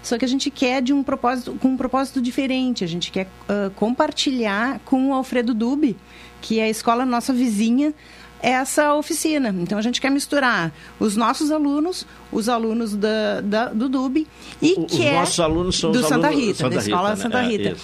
[0.00, 2.84] Só que a gente quer de um propósito, com um propósito diferente.
[2.84, 5.96] A gente quer uh, compartilhar com o Alfredo Dubi,
[6.40, 7.92] que é a escola nossa vizinha,
[8.40, 9.54] essa oficina.
[9.60, 14.26] Então a gente quer misturar os nossos alunos, os alunos da, da do Dub
[14.60, 17.22] e os quer nossos alunos são do os Santa alunos Rita, Santa da escola Rita,
[17.22, 17.48] Santa né?
[17.48, 17.68] Rita.
[17.68, 17.76] É,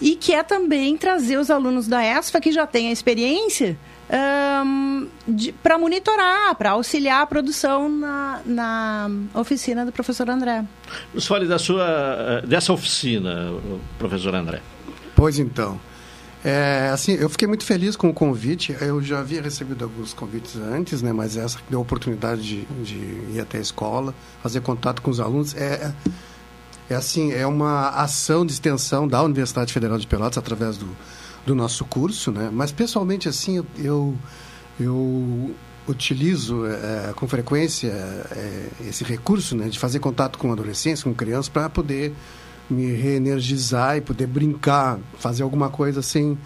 [0.00, 3.78] e quer também trazer os alunos da ESFA que já têm a experiência
[4.64, 5.08] um,
[5.62, 10.64] para monitorar, para auxiliar a produção na, na oficina do professor André.
[11.12, 13.52] Nos fale da sua, dessa oficina,
[13.98, 14.60] professor André.
[15.14, 15.80] Pois então.
[16.44, 18.76] É, assim, eu fiquei muito feliz com o convite.
[18.80, 21.12] Eu já havia recebido alguns convites antes, né?
[21.12, 22.94] Mas essa deu a oportunidade de, de
[23.34, 25.56] ir até a escola, fazer contato com os alunos.
[25.56, 25.92] É,
[26.88, 30.88] é assim, é uma ação de extensão da Universidade Federal de Pelotas através do,
[31.44, 32.50] do nosso curso, né?
[32.52, 34.16] Mas pessoalmente assim eu
[34.78, 35.54] eu
[35.88, 41.48] utilizo é, com frequência é, esse recurso, né, de fazer contato com adolescentes, com crianças,
[41.48, 42.12] para poder
[42.68, 46.36] me reenergizar e poder brincar, fazer alguma coisa sem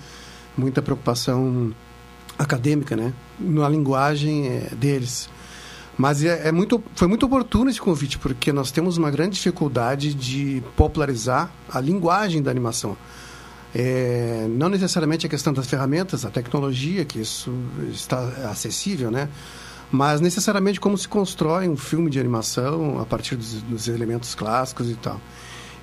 [0.56, 1.74] muita preocupação
[2.38, 5.28] acadêmica, né, na linguagem é, deles.
[6.00, 10.14] Mas é, é, muito, foi muito oportuno esse convite, porque nós temos uma grande dificuldade
[10.14, 12.96] de popularizar a linguagem da animação.
[13.74, 17.52] É, não necessariamente a questão das ferramentas, a tecnologia, que isso
[17.92, 18.18] está
[18.50, 19.28] acessível, né?
[19.92, 24.88] Mas necessariamente como se constrói um filme de animação a partir dos, dos elementos clássicos
[24.88, 25.20] e tal.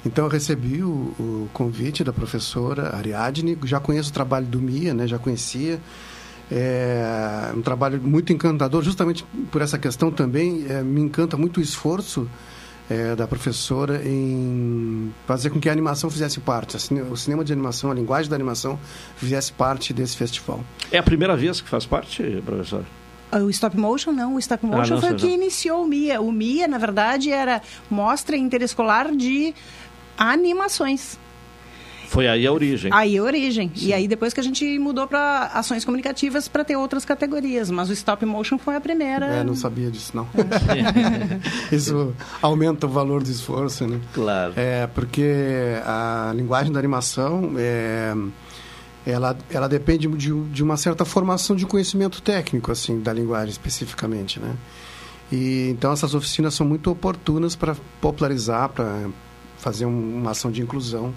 [0.04, 4.96] Então eu recebi o, o, convite da professora Ariadne, já conheço o trabalho do Mia,
[4.96, 5.06] né?
[5.06, 5.80] Já conhecia.
[6.52, 10.66] É um trabalho muito encantador, justamente por essa questão também.
[10.70, 12.30] É, me encanta muito o esforço
[12.90, 16.78] é, da professora em fazer com que a animação fizesse parte,
[17.12, 18.80] o cinema de animação, a linguagem da animação
[19.18, 20.64] fizesse parte desse festival.
[20.92, 22.86] É a primeira vez que faz parte, professor?
[23.34, 26.22] O stop motion não, o stop motion ah, não, foi o que iniciou o MIA.
[26.22, 29.54] O MIA, na verdade, era mostra interescolar de
[30.18, 31.20] animações.
[32.08, 32.92] Foi aí a origem.
[32.94, 33.72] Aí a origem.
[33.76, 33.88] Sim.
[33.88, 37.70] E aí depois que a gente mudou para ações comunicativas para ter outras categorias.
[37.70, 39.26] Mas o stop motion foi a primeira.
[39.26, 40.28] É, não sabia disso, não.
[41.72, 44.00] Isso aumenta o valor do esforço, né?
[44.14, 44.54] Claro.
[44.56, 45.34] É, porque
[45.86, 48.14] a linguagem da animação é
[49.06, 54.38] ela, ela depende de, de uma certa formação de conhecimento técnico, assim, da linguagem especificamente,
[54.38, 54.54] né?
[55.32, 59.08] E, então, essas oficinas são muito oportunas para popularizar, para
[59.58, 61.14] fazer um, uma ação de inclusão.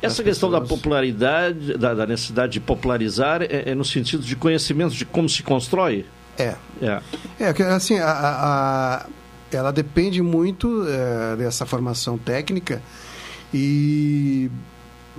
[0.00, 0.68] Essa questão pessoas.
[0.68, 5.28] da popularidade, da, da, necessidade de popularizar, é, é, no sentido de conhecimento de como
[5.28, 6.06] se constrói?
[6.38, 6.54] É.
[6.80, 7.00] É,
[7.38, 9.06] é assim, a, a,
[9.50, 12.82] ela depende muito é, dessa formação técnica
[13.52, 14.50] e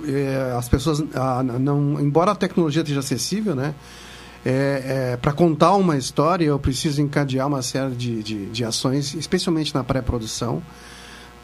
[0.06, 3.74] é, as pessoas, a, não, embora a tecnologia esteja acessível, né?
[4.46, 9.14] É, é, para contar uma história, eu preciso encadear uma série de, de, de ações,
[9.14, 10.62] especialmente na pré-produção,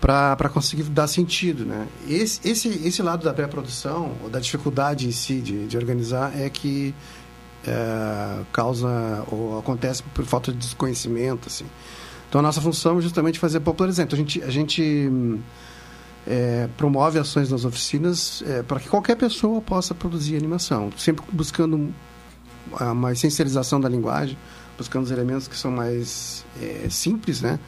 [0.05, 1.64] para conseguir dar sentido.
[1.64, 1.88] Né?
[2.07, 6.50] Esse, esse, esse lado da pré-produção, ou da dificuldade em si de, de organizar, é
[6.50, 6.94] que
[7.66, 11.48] é, causa ou acontece por falta de desconhecimento.
[11.48, 11.64] Assim.
[12.28, 14.05] Então, a nossa função é justamente fazer popularizar.
[14.05, 15.11] Então, a gente, a gente
[16.26, 21.94] é, promove ações nas oficinas é, para que qualquer pessoa possa produzir animação, sempre buscando
[22.78, 24.36] uma essencialização da linguagem,
[24.76, 27.59] buscando os elementos que são mais é, simples, né?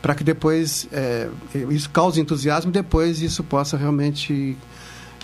[0.00, 1.28] Para que depois é,
[1.70, 4.56] isso cause entusiasmo e depois isso possa realmente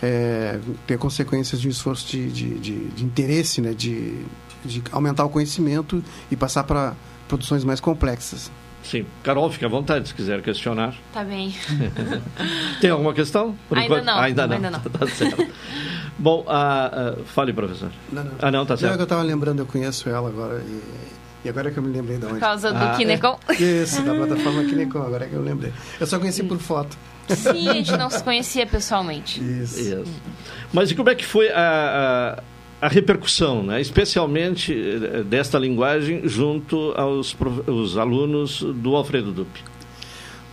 [0.03, 3.73] é, ter consequências de um esforço de, de, de, de interesse, né?
[3.73, 4.25] De,
[4.65, 6.95] de aumentar o conhecimento e passar para
[7.29, 8.51] produções mais complexas.
[8.83, 9.07] Sim.
[9.23, 10.95] Carol, fique à vontade se quiser questionar.
[11.13, 11.55] Tá bem.
[12.81, 13.57] Tem alguma questão?
[13.69, 14.57] Por ainda, não, ainda não.
[14.57, 14.81] Ainda não.
[14.93, 15.47] tá certo.
[16.19, 17.91] Bom, uh, uh, fale, professor.
[18.13, 18.33] Não, não.
[18.39, 18.89] Ah, não, tá certo.
[18.89, 20.83] Não, é que eu estava lembrando, eu conheço ela agora e,
[21.45, 22.35] e agora é que eu me lembrei de onde.
[22.35, 23.39] Por causa do ah, Kinecon?
[23.49, 25.73] É, isso, da plataforma Kinecon, agora é que eu lembrei.
[26.01, 26.97] Eu só conheci por foto.
[27.29, 29.41] Sim, a gente não se conhecia pessoalmente.
[29.41, 29.81] Isso.
[29.81, 30.05] Isso.
[30.73, 32.43] Mas e como é que foi a, a
[32.85, 33.81] a repercussão, né?
[33.81, 37.35] especialmente eh, desta linguagem junto aos
[37.67, 39.65] os alunos do Alfredo Dupe.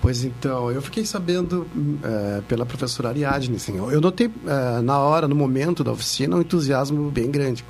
[0.01, 1.67] Pois então, eu fiquei sabendo
[2.01, 6.41] é, pela professora Ariadne, assim, eu notei é, na hora, no momento da oficina, um
[6.41, 7.65] entusiasmo bem grande.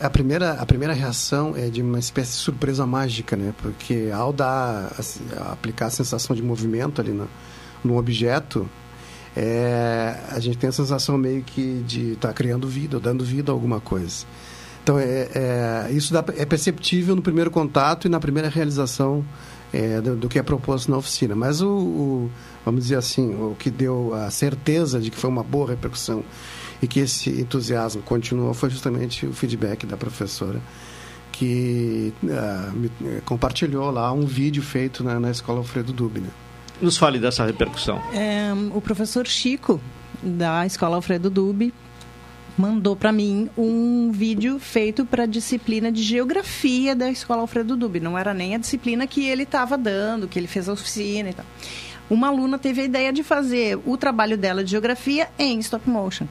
[0.00, 3.54] A primeira, a primeira reação é de uma espécie de surpresa mágica, né?
[3.58, 5.20] Porque ao dar, assim,
[5.50, 7.28] aplicar a sensação de movimento ali no,
[7.82, 8.68] no objeto,
[9.34, 13.52] é, a gente tem a sensação meio que de estar tá criando vida, dando vida
[13.52, 14.26] a alguma coisa.
[14.82, 19.24] Então, é, é isso dá, é perceptível no primeiro contato e na primeira realização
[19.72, 21.34] é, do, do, que é proposto na oficina.
[21.34, 22.30] Mas o, o,
[22.66, 26.24] vamos dizer assim, o que deu a certeza de que foi uma boa repercussão
[26.82, 30.60] e que esse entusiasmo continuou foi justamente o feedback da professora
[31.30, 32.90] que uh, me,
[33.24, 36.24] compartilhou lá um vídeo feito na, na escola Alfredo Dubner.
[36.24, 36.30] Né?
[36.82, 37.98] Nos fale dessa repercussão.
[38.12, 39.80] É, o professor Chico,
[40.22, 41.72] da Escola Alfredo Dubi,
[42.58, 48.00] mandou para mim um vídeo feito para a disciplina de geografia da Escola Alfredo Dubi.
[48.00, 51.34] Não era nem a disciplina que ele estava dando, que ele fez a oficina e
[51.34, 51.46] tal.
[52.08, 56.26] Uma aluna teve a ideia de fazer o trabalho dela de geografia em stop motion.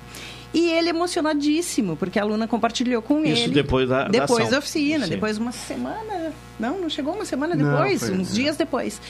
[0.53, 3.41] E ele emocionadíssimo, porque a aluna compartilhou com Isso ele.
[3.41, 5.11] Isso depois da Depois da, da oficina, Sim.
[5.11, 6.31] depois uma semana.
[6.57, 9.01] Não, não chegou uma semana depois, não, foi, uns dias depois.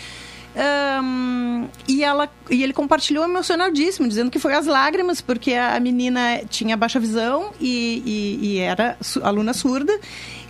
[0.55, 6.41] Um, e, ela, e ele compartilhou emocionadíssimo, dizendo que foi as lágrimas, porque a menina
[6.49, 9.93] tinha baixa visão e, e, e era aluna surda.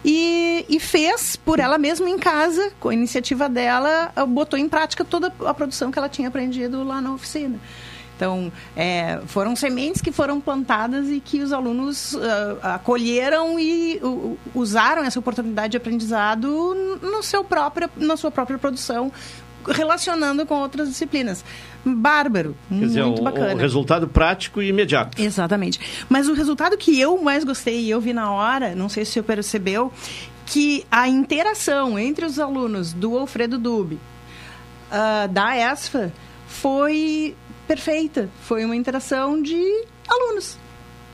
[0.07, 5.03] E, e, fez por ela mesma em casa, com a iniciativa dela, botou em prática
[5.03, 7.59] toda a produção que ela tinha aprendido lá na oficina.
[8.15, 12.19] Então, é, foram sementes que foram plantadas e que os alunos uh,
[12.61, 19.11] acolheram e uh, usaram essa oportunidade de aprendizado no seu próprio, na sua própria produção,
[19.68, 21.43] relacionando com outras disciplinas.
[21.84, 23.53] Bárbaro, Quer muito dizer, bacana.
[23.53, 25.22] O resultado prático e imediato.
[25.22, 25.80] Exatamente.
[26.09, 29.11] Mas o resultado que eu mais gostei e eu vi na hora, não sei se
[29.11, 29.91] você percebeu,
[30.45, 36.11] que a interação entre os alunos do Alfredo Dube, uh, da ESFA,
[36.47, 37.36] foi
[37.68, 38.30] perfeita.
[38.43, 39.61] Foi uma interação de
[40.07, 40.57] alunos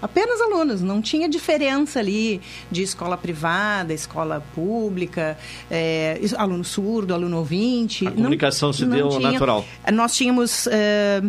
[0.01, 5.37] apenas alunos, não tinha diferença ali de escola privada, escola pública,
[5.69, 8.07] é, aluno surdo, aluno ouvinte.
[8.07, 9.31] A comunicação não, se não deu tinha.
[9.31, 9.65] natural.
[9.91, 11.21] Nós tínhamos é,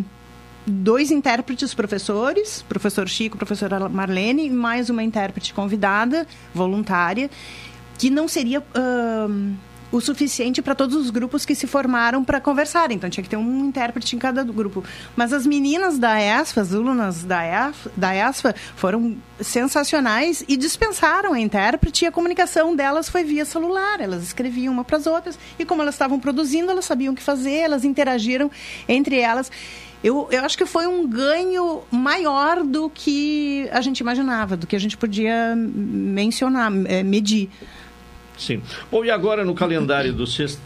[0.65, 7.29] dois intérpretes professores, professor Chico, professora Marlene, e mais uma intérprete convidada, voluntária,
[7.97, 8.59] que não seria...
[8.59, 12.91] Uh, o suficiente para todos os grupos que se formaram para conversar.
[12.91, 14.83] Então tinha que ter um intérprete em cada grupo.
[15.15, 21.33] Mas as meninas da ESFA, as alunas da, EF, da ESFA, foram sensacionais e dispensaram
[21.33, 24.01] a intérprete e a comunicação delas foi via celular.
[24.01, 27.21] Elas escreviam uma para as outras e como elas estavam produzindo, elas sabiam o que
[27.21, 28.49] fazer, elas interagiram
[28.89, 29.51] entre elas.
[30.03, 34.75] eu, eu acho que foi um ganho maior do que a gente imaginava, do que
[34.75, 37.47] a gente podia mencionar, é, medir.
[38.37, 38.61] Sim.
[38.91, 40.59] Bom, e agora no calendário do sexto,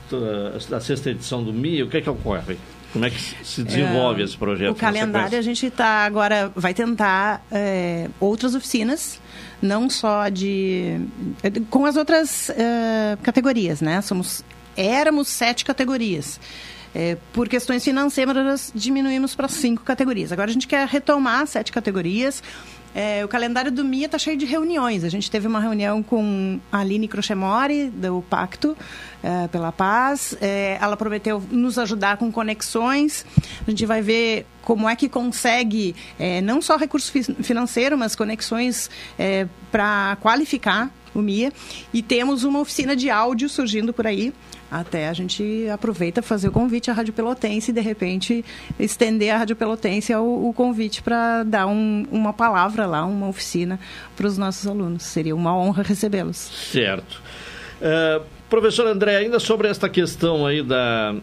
[0.70, 2.58] da sexta edição do MIA, o que é que ocorre?
[2.94, 4.72] Como é que se desenvolve é, esse projeto?
[4.72, 9.20] O calendário a gente está agora vai tentar é, outras oficinas,
[9.62, 11.00] não só de
[11.70, 14.02] com as outras é, categorias, né?
[14.02, 14.44] Somos
[14.76, 16.40] éramos sete categorias.
[17.32, 20.32] Por questões financeiras, diminuímos para cinco categorias.
[20.32, 22.42] Agora a gente quer retomar sete categorias.
[23.00, 25.04] É, o calendário do MIA está cheio de reuniões.
[25.04, 28.76] A gente teve uma reunião com a Aline Crochemori, do Pacto
[29.22, 30.36] é, pela Paz.
[30.42, 33.24] É, ela prometeu nos ajudar com conexões.
[33.68, 38.16] A gente vai ver como é que consegue, é, não só recurso fi financeiro, mas
[38.16, 38.90] conexões
[39.20, 41.54] é, para qualificar o MIA.
[41.94, 44.34] E temos uma oficina de áudio surgindo por aí
[44.70, 48.44] até a gente aproveita fazer o convite à Rádio Pelotense e, de repente,
[48.80, 53.80] estender a Rádio Pelotense o, o convite para dar um, uma palavra lá, uma oficina
[54.16, 55.04] para os nossos alunos.
[55.04, 56.38] Seria uma honra recebê-los.
[56.38, 57.22] Certo.
[57.82, 61.16] Uh, professor André, ainda sobre esta questão aí da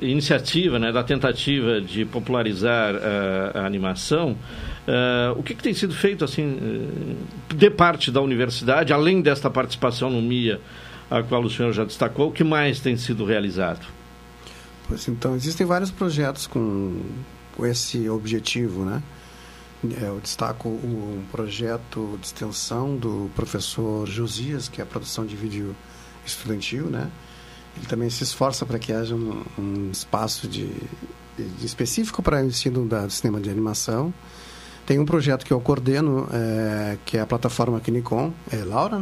[0.00, 5.94] iniciativa, né, da tentativa de popularizar uh, a animação, uh, o que, que, tem sido
[5.94, 7.16] feito assim
[7.54, 10.60] de parte da universidade, além desta participação no MIA,
[11.10, 12.28] a qual o senhor já destacou.
[12.28, 13.86] O que mais tem sido realizado?
[14.88, 17.00] Pois então, existem vários projetos com,
[17.56, 19.02] com esse objetivo, né?
[20.00, 25.36] É, eu destaco um projeto de extensão do professor Josias, que é a produção de
[25.36, 25.76] vídeo
[26.24, 27.10] estudantil, né?
[27.76, 30.70] Ele também se esforça para que haja um, um espaço de,
[31.36, 34.14] de específico para o ensino da, do cinema de animação.
[34.86, 38.32] Tem um projeto que eu coordeno, é, que é a plataforma Kinicom.
[38.50, 39.00] É Laura?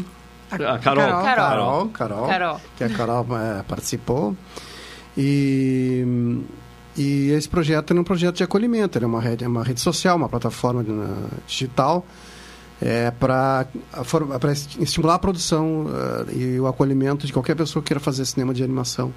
[0.53, 0.81] A, Carol.
[0.81, 1.23] Carol.
[1.23, 1.89] Carol.
[1.89, 2.27] Carol.
[2.29, 2.61] Carol.
[2.77, 4.37] Que a Carol é, participou.
[5.17, 6.05] E,
[6.97, 10.17] e esse projeto é um projeto de acolhimento, é uma rede, é uma rede social,
[10.17, 10.85] uma plataforma
[11.47, 12.07] digital
[12.83, 13.67] é, para
[14.81, 18.65] estimular a produção uh, e o acolhimento de qualquer pessoa que queira fazer cinema de
[18.65, 19.15] animação.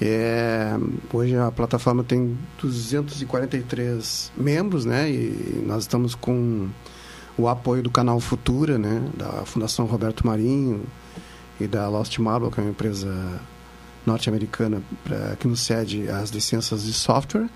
[0.00, 0.76] É,
[1.12, 5.10] hoje a plataforma tem 243 membros, né?
[5.10, 6.68] E nós estamos com
[7.38, 10.84] o apoio do canal Futura, né, da Fundação Roberto Marinho
[11.60, 13.40] e da Lost Marble, que é uma empresa
[14.04, 14.82] norte-americana
[15.38, 17.48] que nos cede as licenças de software,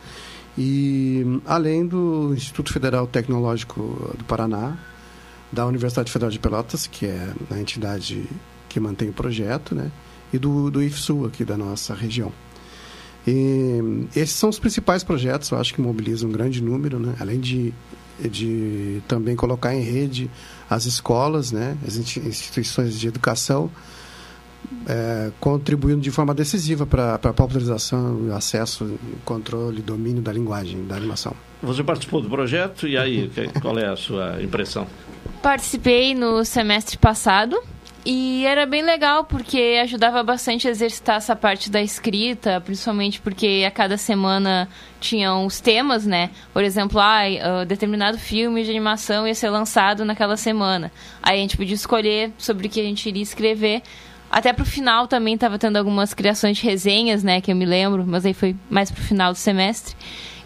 [0.58, 4.76] e além do Instituto Federal Tecnológico do Paraná,
[5.52, 8.28] da Universidade Federal de Pelotas, que é a entidade
[8.68, 9.90] que mantém o projeto, né,
[10.32, 12.32] e do, do IFSU aqui da nossa região.
[13.26, 17.14] E esses são os principais projetos, eu acho que mobilizam um grande número, né?
[17.20, 17.74] além de
[18.28, 20.30] de também colocar em rede
[20.68, 23.70] as escolas, né, as instituições de educação,
[24.86, 31.34] é, contribuindo de forma decisiva para a popularização, acesso, controle domínio da linguagem, da animação.
[31.62, 34.86] Você participou do projeto e aí, qual é a sua impressão?
[35.42, 37.58] Participei no semestre passado
[38.04, 43.64] e era bem legal porque ajudava bastante a exercitar essa parte da escrita, principalmente porque
[43.66, 44.68] a cada semana
[45.00, 46.28] tinham os temas, né?
[46.52, 50.92] Por exemplo, ah, determinado filme de animação ia ser lançado naquela semana.
[51.22, 53.82] Aí a gente podia escolher sobre o que a gente iria escrever.
[54.30, 57.40] Até pro final também estava tendo algumas criações de resenhas, né?
[57.40, 59.96] Que eu me lembro, mas aí foi mais pro final do semestre.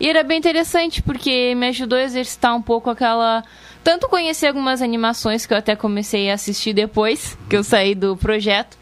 [0.00, 3.44] E era bem interessante porque me ajudou a exercitar um pouco aquela
[3.84, 8.16] tanto conhecer algumas animações que eu até comecei a assistir depois que eu saí do
[8.16, 8.78] projeto,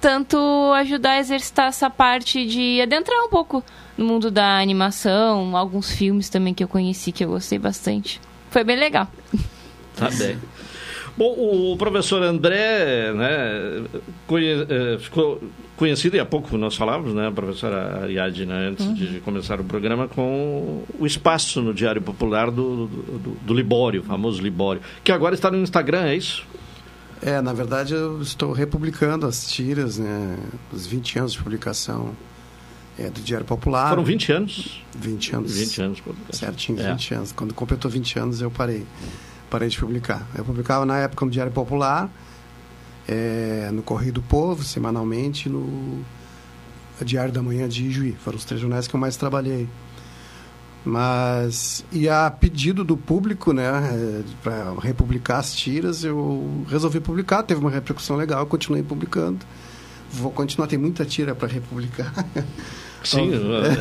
[0.00, 0.38] tanto
[0.76, 3.64] ajudar a exercitar essa parte de adentrar um pouco
[3.98, 8.20] no mundo da animação, alguns filmes também que eu conheci que eu gostei bastante.
[8.50, 9.08] Foi bem legal.
[9.96, 10.38] Tá bem.
[11.16, 13.84] Bom, o professor André né,
[14.26, 15.40] conhe, eh, ficou
[15.76, 18.94] conhecido, e há pouco nós falávamos, né, a professora Ariadne, né, antes uhum.
[18.94, 24.04] de começar o programa, com o espaço no Diário Popular do, do, do Libório, o
[24.04, 26.44] famoso Libório, que agora está no Instagram, é isso?
[27.22, 30.36] É, na verdade eu estou republicando as tiras, né,
[30.72, 32.12] os 20 anos de publicação
[32.98, 33.90] é, do Diário Popular.
[33.90, 34.82] Foram 20 anos?
[34.96, 35.56] 20 anos.
[35.56, 36.02] 20 anos.
[36.30, 36.90] Certinho, é.
[36.92, 37.32] 20 anos.
[37.32, 38.84] Quando completou 20 anos eu parei
[39.54, 40.26] parei de publicar.
[40.34, 42.10] Eu publicava na época no Diário Popular,
[43.06, 46.04] é, no Correio do Povo, semanalmente, no
[47.00, 48.16] Diário da Manhã de Ijuí.
[48.18, 49.68] Foram os três jornais que eu mais trabalhei.
[50.84, 57.44] Mas, e a pedido do público, né, é, para republicar as tiras, eu resolvi publicar.
[57.44, 59.46] Teve uma repercussão legal, continuei publicando.
[60.10, 62.12] Vou continuar, tem muita tira para republicar.
[63.08, 63.30] Sim,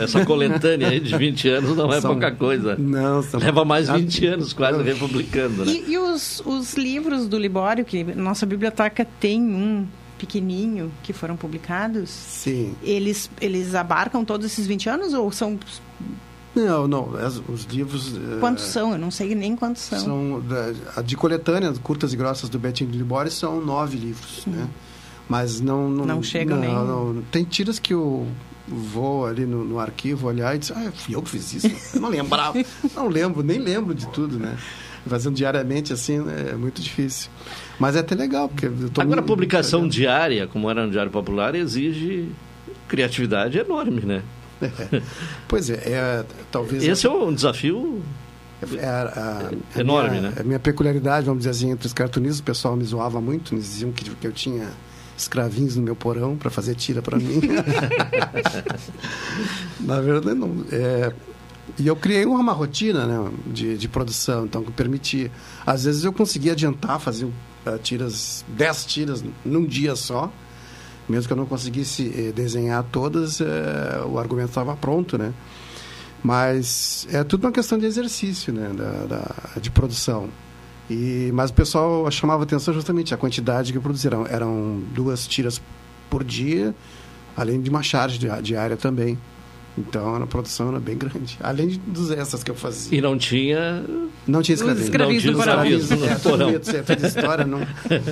[0.01, 2.76] essa coletânea aí de 20 anos não é são, pouca coisa.
[2.76, 5.71] Não, são, Leva mais 20 anos quase republicando, né?
[5.71, 9.88] E, e os, os livros do Libório, que nossa biblioteca tem um
[10.24, 12.09] pequenininho que foram publicados?
[12.09, 12.76] Sim.
[12.82, 15.59] Eles, eles abarcam todos esses 20 anos ou são
[16.55, 17.09] Não, não.
[17.49, 18.13] Os livros.
[18.39, 18.91] Quantos uh, são?
[18.93, 19.99] Eu não sei nem quantos são.
[19.99, 24.51] São da, de coletânea, curtas e grossas do Betinho de Libori, são nove livros, hum.
[24.51, 24.69] né?
[25.28, 25.89] Mas não.
[25.89, 26.74] Não, não chegam nem.
[26.74, 28.28] Não, tem tiras que eu
[28.68, 31.95] vou ali no, no arquivo olhar e dizer, ah, fui eu que fiz isso.
[31.95, 32.57] Eu não lembrava.
[32.95, 34.57] não lembro, nem lembro de tudo, né?
[35.05, 37.30] Fazendo diariamente assim né, é muito difícil.
[37.78, 38.70] Mas é até legal, porque.
[38.97, 42.30] Agora, a publicação diária, como era no Diário Popular, exige
[42.88, 44.24] criatividade enorme, né?
[44.61, 45.01] É.
[45.45, 46.84] Pois é, é, talvez.
[46.84, 48.01] Esse é um desafio
[48.78, 50.34] é, a, a, enorme, a minha, né?
[50.39, 53.59] A minha peculiaridade, vamos dizer assim, entre os cartunistas, o pessoal me zoava muito, me
[53.59, 54.70] diziam que, que eu tinha
[55.18, 57.41] escravinhos no meu porão para fazer tira para mim.
[59.80, 60.66] Na verdade, não.
[60.72, 61.14] É,
[61.80, 65.32] e eu criei uma, rotina né, de, de produção, então que permitia.
[65.66, 67.32] Às vezes eu conseguia adiantar, fazer uh,
[67.82, 70.32] tiras, 10 tiras num dia só
[71.07, 75.34] mesmo que eu não conseguisse eh, desenhar todas, eh, o argumento estava pronto, né?
[76.24, 78.72] Mas é tudo uma questão de exercício, né?
[78.74, 80.30] Da, da, de produção.
[80.89, 84.25] E, mas o pessoal chamava atenção justamente a quantidade que produziram.
[84.27, 85.61] Eram duas tiras
[86.09, 86.75] por dia,
[87.36, 89.17] além de uma charge diária também.
[89.77, 91.38] Então a produção era bem grande.
[91.41, 92.95] Além de, dos extras que eu fazia.
[92.95, 93.84] E não tinha.
[94.27, 94.86] Não tinha escravismo.
[94.86, 96.49] Escravismo não tinha escravismo no porão.
[96.49, 97.61] Essa história não,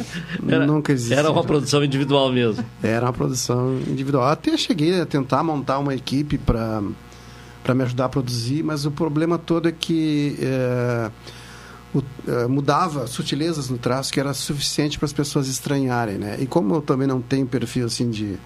[0.49, 1.19] era, nunca existiu.
[1.19, 2.65] Era uma produção individual mesmo.
[2.81, 4.27] Era uma produção individual.
[4.27, 6.81] Até cheguei a tentar montar uma equipe para
[7.75, 11.11] me ajudar a produzir, mas o problema todo é que é, é,
[12.49, 16.37] mudava sutilezas no traço que era suficiente para as pessoas estranharem, né?
[16.39, 18.37] E como eu também não tenho perfil assim de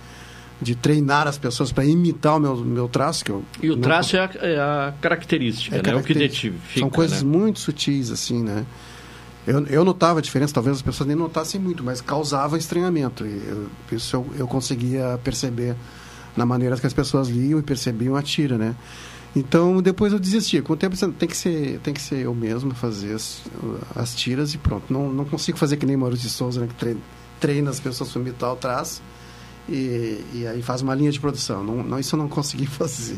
[0.61, 3.25] de treinar as pessoas para imitar o meu, meu traço.
[3.25, 4.23] Que eu e o traço não...
[4.23, 5.91] é, a, é, a, característica, é né?
[5.91, 6.79] É o que identifica.
[6.79, 7.29] São coisas né?
[7.29, 8.65] muito sutis, assim, né?
[9.45, 13.25] Eu, eu notava a diferença, talvez as pessoas nem notassem muito, mas causava estranhamento.
[13.25, 15.75] E eu, isso eu, eu conseguia perceber
[16.35, 18.75] na maneira que as pessoas liam e percebiam a tira, né?
[19.35, 20.61] Então, depois eu desisti.
[20.61, 23.43] Com o tempo, tem que ser, tem que ser eu mesmo fazer as,
[23.95, 24.91] as tiras e pronto.
[24.91, 26.99] Não, não consigo fazer que nem Maurício de Souza, né, que treina,
[27.39, 29.01] treina as pessoas para imitar o traço
[29.67, 31.63] e, e, aí faz uma linha de produção.
[31.63, 33.17] Não, não isso eu não consegui fazer.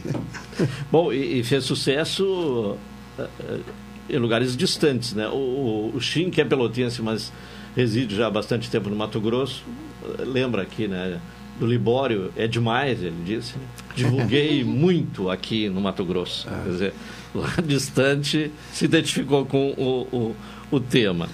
[0.91, 3.63] Bom, e, e fez sucesso uh, uh,
[4.09, 5.27] em lugares distantes, né?
[5.27, 5.99] O, o
[6.31, 7.31] que é pelotense, mas
[7.75, 9.63] reside já há bastante tempo no Mato Grosso,
[10.19, 11.19] lembra aqui, né?
[11.59, 13.55] Do Libório, é demais, ele disse.
[13.97, 16.47] Divulguei muito aqui no Mato Grosso.
[16.47, 16.63] É.
[16.63, 16.93] Quer dizer,
[17.33, 20.35] lá distante se identificou com o, o,
[20.71, 21.27] o tema.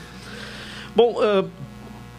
[0.95, 1.47] Bom, uh,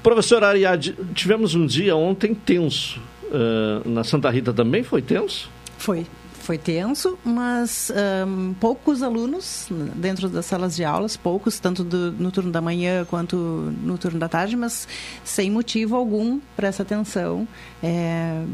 [0.03, 3.01] Professor Ariad, tivemos um dia ontem tenso.
[3.25, 5.51] Uh, na Santa Rita também foi tenso?
[5.79, 6.07] Foi.
[6.45, 7.91] Foi tenso, mas
[8.27, 13.07] um, poucos alunos dentro das salas de aulas, poucos, tanto do, no turno da manhã
[13.07, 13.35] quanto
[13.83, 14.87] no turno da tarde, mas
[15.25, 17.49] sem motivo algum para essa tensão,
[17.83, 18.45] é,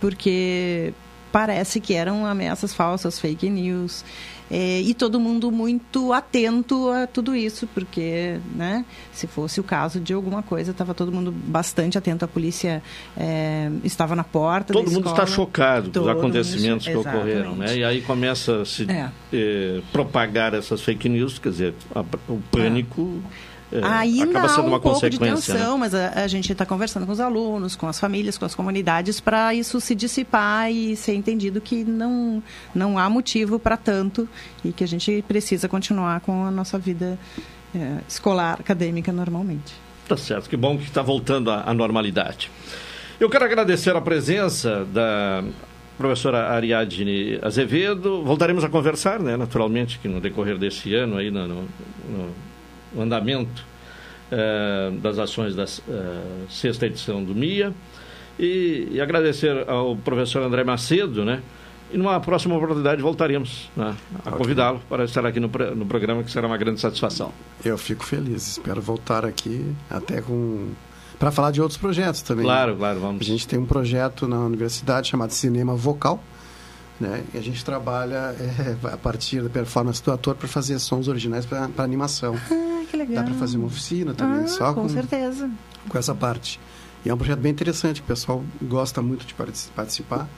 [0.00, 0.94] porque
[1.32, 4.04] parece que eram ameaças falsas, fake news.
[4.50, 10.00] É, e todo mundo muito atento a tudo isso, porque, né, se fosse o caso
[10.00, 12.24] de alguma coisa, estava todo mundo bastante atento.
[12.24, 12.82] A polícia
[13.16, 14.72] é, estava na porta.
[14.72, 17.76] Todo mundo está chocado com os acontecimentos mundo, que ocorreram, né?
[17.76, 19.08] E aí começa a se é.
[19.32, 23.22] Eh, propagar essas fake news, quer dizer, a, o pânico.
[23.72, 25.80] É Ainda há um pouco de tensão, né?
[25.80, 29.20] mas a, a gente está conversando com os alunos, com as famílias, com as comunidades,
[29.20, 32.42] para isso se dissipar e ser entendido que não,
[32.74, 34.28] não há motivo para tanto
[34.64, 37.16] e que a gente precisa continuar com a nossa vida
[37.74, 39.72] é, escolar, acadêmica normalmente.
[40.08, 42.50] Tá certo, que bom que está voltando à, à normalidade.
[43.20, 45.44] Eu quero agradecer a presença da
[45.96, 48.24] professora Ariadne Azevedo.
[48.24, 51.68] Voltaremos a conversar, né, naturalmente, que no decorrer desse ano, aí no, no,
[52.94, 53.64] o andamento
[54.32, 57.72] eh, das ações da eh, sexta edição do MIA.
[58.38, 61.42] E, e, agradecer ao professor André Macedo, né?
[61.92, 66.30] E numa próxima oportunidade voltaremos né, a convidá-lo para estar aqui no, no programa, que
[66.30, 67.32] será uma grande satisfação.
[67.64, 70.68] Eu fico feliz, espero voltar aqui até com
[71.18, 72.44] para falar de outros projetos também.
[72.44, 73.20] Claro, claro, vamos.
[73.20, 76.22] A gente tem um projeto na universidade chamado Cinema Vocal,
[76.98, 77.24] né?
[77.34, 81.44] E a gente trabalha é, a partir da performance do ator para fazer sons originais
[81.44, 82.36] para animação.
[82.90, 83.16] Que legal.
[83.16, 85.48] Dá para fazer uma oficina também, ah, só com, com certeza.
[85.88, 86.58] Com essa parte.
[87.04, 90.28] E é um projeto bem interessante, o pessoal gosta muito de participar,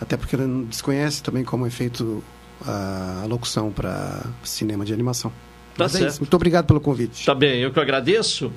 [0.00, 2.22] até porque não desconhece também como é feito
[2.64, 5.32] a, a locução para cinema de animação.
[5.76, 6.16] Tá Mas é certo.
[6.16, 7.24] É muito obrigado pelo convite.
[7.24, 8.52] Tá bem, eu que agradeço.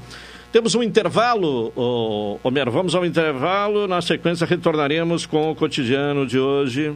[0.51, 1.71] Temos um intervalo,
[2.43, 2.71] Homero.
[2.71, 3.87] Vamos ao intervalo.
[3.87, 6.95] Na sequência, retornaremos com o cotidiano de hoje.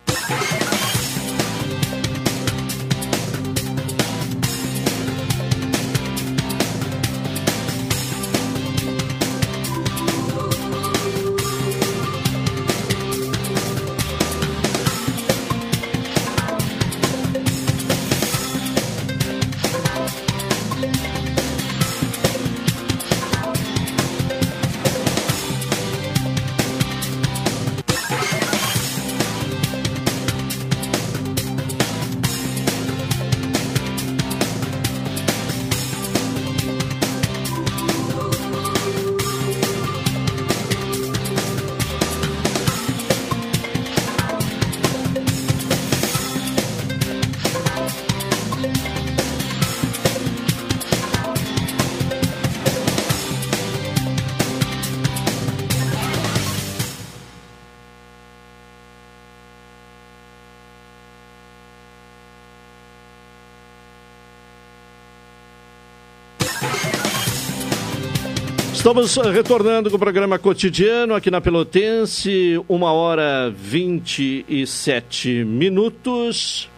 [68.91, 76.69] Estamos retornando com o programa cotidiano aqui na Pelotense, uma hora 27 minutos.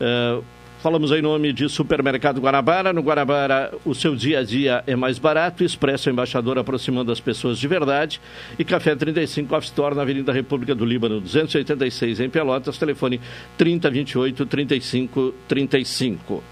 [0.00, 0.42] Uh,
[0.82, 2.94] falamos em nome de Supermercado Guanabara.
[2.94, 5.62] No Guanabara, o seu dia a dia é mais barato.
[5.62, 8.18] Expresso Embaixador aproximando as pessoas de verdade.
[8.58, 12.78] E Café 35 Off Store na Avenida República do Líbano, 286 em Pelotas.
[12.78, 13.20] Telefone
[13.58, 16.42] 3028 3535.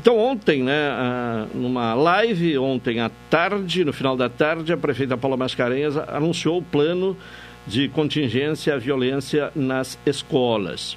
[0.00, 0.02] 35.
[0.02, 5.36] Então, ontem, né, numa live, ontem à tarde, no final da tarde, a prefeita Paula
[5.36, 7.16] Mascarenhas anunciou o plano
[7.66, 10.96] de contingência à violência nas escolas.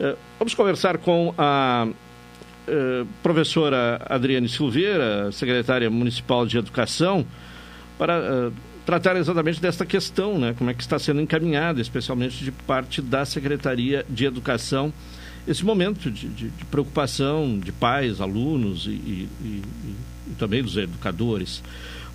[0.00, 1.88] Eh, vamos conversar com a
[2.68, 7.26] eh, professora Adriane Silveira, secretária municipal de Educação,
[7.98, 8.50] para eh,
[8.86, 13.24] tratar exatamente desta questão, né, como é que está sendo encaminhada, especialmente de parte da
[13.24, 14.92] Secretaria de Educação
[15.46, 19.62] esse momento de, de, de preocupação de pais, alunos e, e, e,
[20.28, 21.62] e, também dos educadores.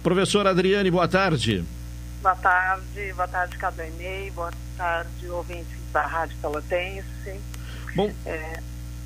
[0.02, 1.64] Professora Adriane, boa tarde.
[2.22, 7.40] Boa tarde, boa tarde, Cadenei, boa tarde, ouvintes da Rádio Pelotense.
[7.96, 8.60] Bom, é...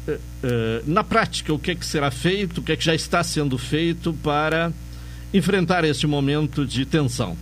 [0.07, 2.95] É, é, na prática, o que, é que será feito, o que, é que já
[2.95, 4.71] está sendo feito para
[5.33, 7.37] enfrentar este momento de tensão?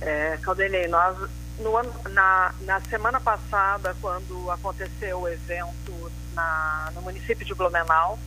[0.00, 1.16] É, Caldenei, nós
[1.60, 8.18] no na, na semana passada, quando aconteceu o evento na, no município de Blumenau,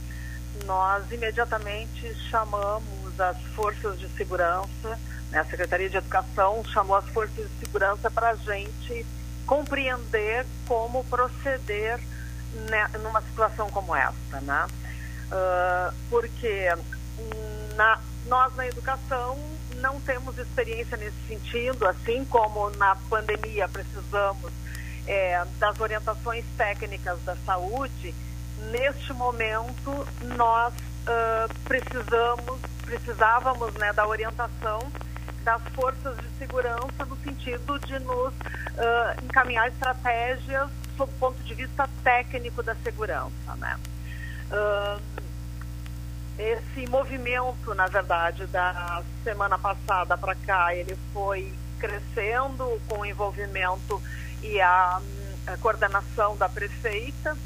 [0.66, 5.00] nós imediatamente chamamos as forças de segurança,
[5.32, 9.06] né, a Secretaria de Educação chamou as forças de segurança para a gente
[9.46, 12.00] compreender como proceder
[12.70, 14.68] né, numa situação como essa, né?
[15.32, 16.70] Uh, porque
[17.76, 19.38] na, nós na educação
[19.84, 24.50] não temos experiência nesse sentido, assim como na pandemia precisamos
[25.06, 28.16] é, das orientações técnicas da saúde,
[28.72, 30.08] neste momento
[30.38, 34.80] nós uh, precisamos, precisávamos né, da orientação
[35.44, 41.54] das forças de segurança no sentido de nos uh, encaminhar estratégias sob o ponto de
[41.54, 43.78] vista técnico da segurança, né?
[44.50, 45.23] Uh,
[46.38, 54.02] esse movimento, na verdade, da semana passada para cá, ele foi crescendo com o envolvimento
[54.42, 55.02] e a,
[55.48, 57.38] a coordenação da prefeita,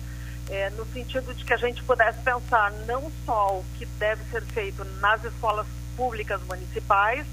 [0.50, 4.42] é, no sentido de que a gente pudesse pensar não só o que deve ser
[4.44, 7.26] feito nas escolas públicas municipais,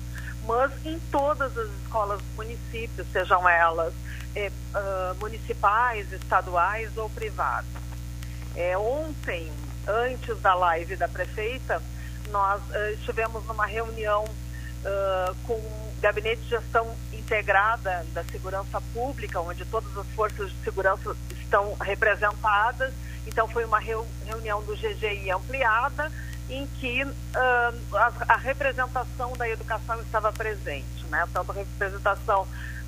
[0.46, 3.94] mas em todas as escolas do município, sejam elas
[4.34, 7.84] é, uh, municipais, estaduais ou privadas.
[8.56, 9.50] É, ontem,
[9.86, 11.82] antes da live da prefeita,
[12.30, 19.40] nós uh, estivemos numa reunião uh, com o Gabinete de Gestão Integrada da Segurança Pública,
[19.40, 22.92] onde todas as forças de segurança estão representadas.
[23.26, 26.12] Então, foi uma reunião do GGI ampliada,
[26.50, 27.02] em que
[27.34, 31.26] a, a, representação da educação estava presente, né?
[31.32, 32.46] tanto a representação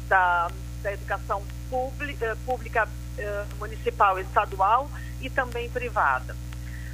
[0.08, 0.50] da,
[0.82, 2.86] da educação pública, pública
[3.58, 4.90] municipal estadual
[5.22, 6.36] e também privada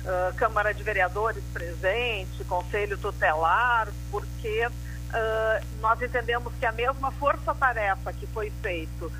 [0.05, 8.13] uh, Câmara de Vereadores presente, Conselho Tutelar, porque uh, nós entendemos que a mesma força-tarefa
[8.13, 9.13] que foi feito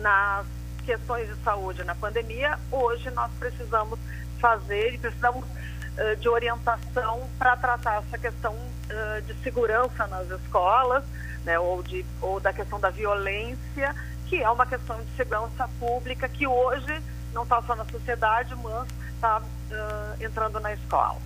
[0.00, 0.46] nas
[0.84, 3.98] questões de saúde na pandemia, hoje nós precisamos
[4.40, 11.04] fazer e precisamos uh, de orientação para tratar essa questão uh, de segurança nas escolas,
[11.44, 13.94] né, ou, de, ou da questão da violência,
[14.26, 17.02] que é uma questão de segurança pública que hoje
[17.32, 21.18] não está só na sociedade, mas está uh, entrando na escola.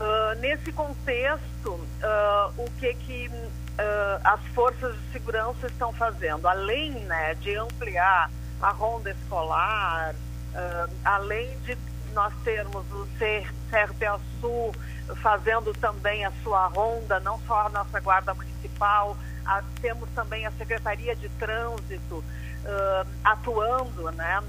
[0.00, 3.30] Uh, nesse contexto, uh, o que, que
[4.24, 6.46] as forças de segurança estão fazendo?
[6.46, 8.30] Além né, de ampliar
[8.60, 10.14] a ronda escolar,
[11.02, 11.78] além de
[12.12, 14.74] nós termos o CRPA Sul
[15.16, 19.16] fazendo também a sua ronda, não só a nossa Guarda Municipal,
[19.46, 24.42] a, temos também a Secretaria de Trânsito uh, atuando, né?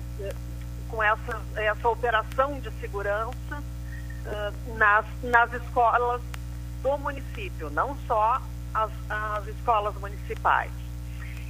[0.92, 6.22] Com essa, essa operação de segurança uh, nas, nas escolas
[6.84, 8.42] do município, não só
[8.74, 10.72] as, as escolas municipais.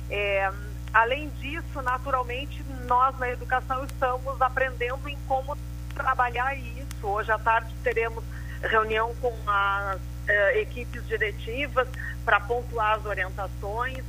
[0.09, 0.51] É,
[0.93, 5.57] além disso, naturalmente, nós na educação estamos aprendendo em como
[5.95, 7.07] trabalhar isso.
[7.07, 8.23] Hoje à tarde teremos
[8.61, 11.87] reunião com as uh, equipes diretivas
[12.23, 14.03] para pontuar as orientações,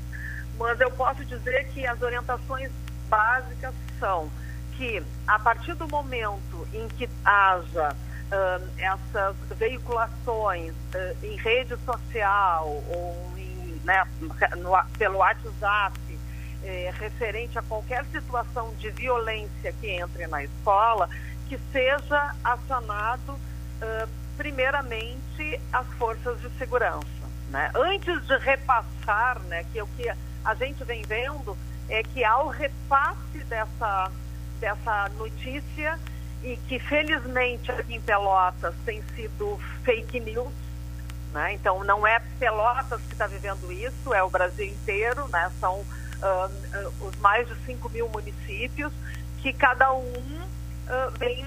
[0.58, 2.70] mas eu posso dizer que as orientações
[3.08, 4.30] básicas são
[4.76, 12.66] que, a partir do momento em que haja uh, essas veiculações uh, em rede social
[12.66, 14.04] ou em, né,
[14.56, 15.98] no, pelo WhatsApp,
[16.64, 21.08] eh, referente a qualquer situação de violência que entre na escola,
[21.48, 27.06] que seja acionado uh, primeiramente as forças de segurança.
[27.50, 27.70] Né?
[27.74, 30.08] Antes de repassar, né, que o que
[30.44, 31.58] a gente vem vendo
[31.88, 34.10] é que ao repasse dessa
[34.62, 35.98] dessa notícia
[36.44, 40.52] e que felizmente aqui em Pelotas tem sido fake news,
[41.32, 41.52] né?
[41.54, 45.50] Então não é Pelotas que está vivendo isso, é o Brasil inteiro, né?
[45.60, 45.84] São
[47.00, 48.92] os mais de 5 mil municípios
[49.38, 51.44] que cada um uh, vem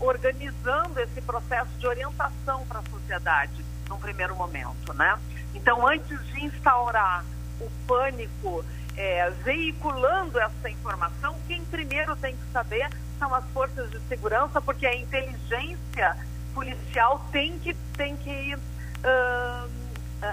[0.00, 5.18] organizando esse processo de orientação para a sociedade num primeiro momento, né?
[5.52, 7.24] Então antes de instaurar
[7.60, 8.64] o pânico
[9.00, 12.86] é, veiculando essa informação, quem primeiro tem que saber
[13.18, 16.18] são as forças de segurança, porque a inteligência
[16.52, 19.70] policial tem que, tem que uh,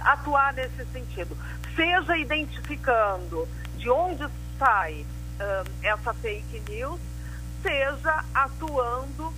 [0.03, 1.37] atuar nesse sentido.
[1.77, 3.47] Seja identificando
[3.77, 4.27] de onde
[4.59, 5.05] sai
[5.39, 6.99] uh, essa fake news,
[7.61, 9.33] seja atuando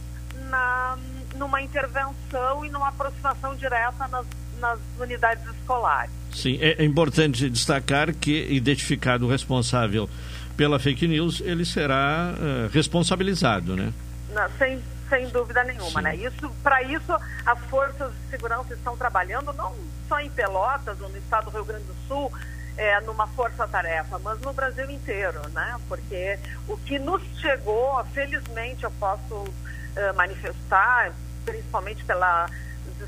[0.49, 0.97] na,
[1.35, 4.25] numa intervenção e numa aproximação direta nas,
[4.59, 6.18] nas unidades escolares.
[6.33, 10.09] Sim, é, é importante destacar que, identificado o responsável
[10.55, 13.93] pela fake news, ele será uh, responsabilizado, né?
[14.33, 16.01] Não, sem, sem dúvida nenhuma, Sim.
[16.01, 16.15] né?
[16.15, 17.13] Isso, para isso,
[17.45, 19.73] as forças de segurança estão trabalhando não
[20.07, 22.31] só em Pelotas ou no estado do Rio Grande do Sul,
[22.75, 25.77] é, numa força-tarefa, mas no Brasil inteiro, né?
[25.87, 31.11] Porque o que nos chegou, felizmente, eu posso uh, manifestar,
[31.45, 32.49] principalmente pelas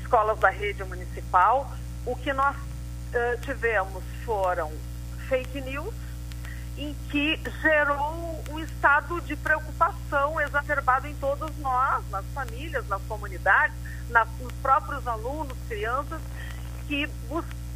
[0.00, 1.70] escolas da rede municipal,
[2.04, 2.54] o que nós
[3.14, 4.72] uh, tivemos foram
[5.28, 5.94] fake news,
[6.76, 13.76] em que gerou um estado de preocupação exacerbado em todos nós, nas famílias, nas comunidades,
[14.08, 16.20] nas, nos próprios alunos, crianças,
[16.88, 17.08] que,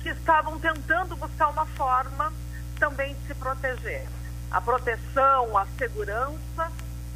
[0.03, 2.33] que estavam tentando buscar uma forma
[2.79, 4.07] também de se proteger.
[4.51, 6.71] A proteção, a segurança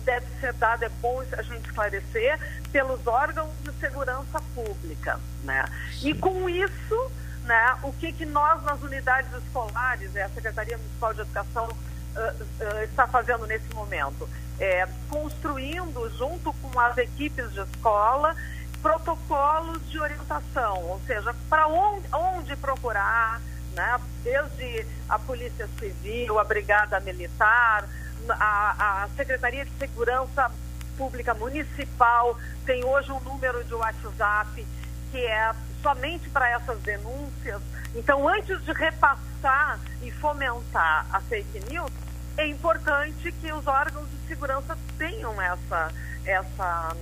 [0.04, 2.38] deve ser dada, é bom a gente esclarecer,
[2.72, 5.20] pelos órgãos de segurança pública.
[5.44, 5.64] Né?
[6.02, 7.12] E com isso,
[7.50, 12.44] né, o que, que nós nas unidades escolares, é, a Secretaria Municipal de Educação uh,
[12.44, 14.28] uh, está fazendo nesse momento?
[14.60, 18.36] É, construindo, junto com as equipes de escola,
[18.80, 23.40] protocolos de orientação, ou seja, para onde, onde procurar,
[23.74, 27.84] né, desde a Polícia Civil, a Brigada Militar,
[28.28, 30.52] a, a Secretaria de Segurança
[30.96, 34.64] Pública Municipal tem hoje um número de WhatsApp
[35.10, 37.60] que é somente para essas denúncias.
[37.94, 41.90] Então, antes de repassar e fomentar a fake news,
[42.36, 45.92] é importante que os órgãos de segurança tenham essa,
[46.24, 46.96] essa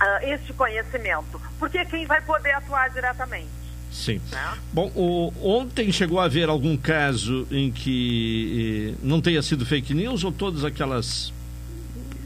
[0.00, 3.48] uh, este conhecimento, porque é quem vai poder atuar diretamente.
[3.90, 4.20] Sim.
[4.30, 4.58] Né?
[4.72, 9.94] Bom, o, ontem chegou a haver algum caso em que eh, não tenha sido fake
[9.94, 11.32] news ou todas aquelas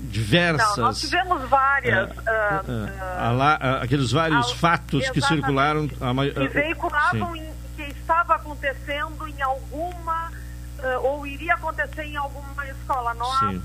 [0.08, 0.76] diversas.
[0.76, 2.10] Não, nós tivemos várias.
[2.10, 5.88] Uh, uh, uh, aqueles vários fatos que circularam.
[6.00, 10.32] A, que veiculavam em, que estava acontecendo em alguma.
[11.02, 13.50] ou iria acontecer em alguma escola nossa.
[13.50, 13.62] Sim.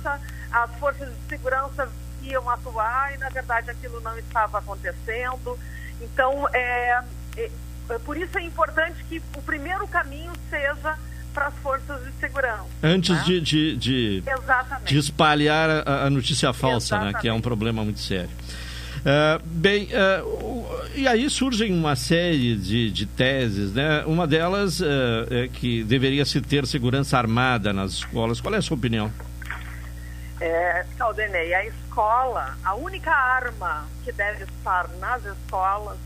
[0.51, 1.89] As forças de segurança
[2.21, 5.57] iam atuar e, na verdade, aquilo não estava acontecendo.
[5.99, 7.03] Então, é,
[7.37, 7.51] é,
[7.89, 10.97] é por isso é importante que o primeiro caminho seja
[11.33, 12.65] para as forças de segurança.
[12.81, 13.23] Antes né?
[13.25, 14.23] de, de, de,
[14.85, 17.13] de, espalhar a, a notícia falsa, né?
[17.19, 18.29] que é um problema muito sério.
[19.03, 24.01] Uh, bem, uh, e aí surgem uma série de, de teses, né?
[24.05, 24.85] Uma delas uh,
[25.29, 28.39] é que deveria se ter segurança armada nas escolas.
[28.39, 29.11] Qual é a sua opinião?
[30.39, 35.97] É, Caldenei, a escola, a única arma que deve estar nas escolas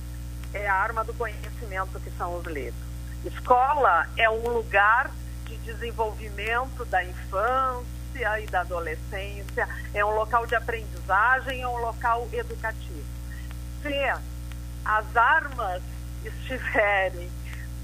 [0.53, 2.88] é a arma do conhecimento que são os livros.
[3.25, 5.11] Escola é um lugar
[5.47, 12.27] de desenvolvimento da infância e da adolescência, é um local de aprendizagem, é um local
[12.33, 13.05] educativo.
[13.81, 13.93] Se
[14.83, 15.81] as armas
[16.23, 17.29] estiverem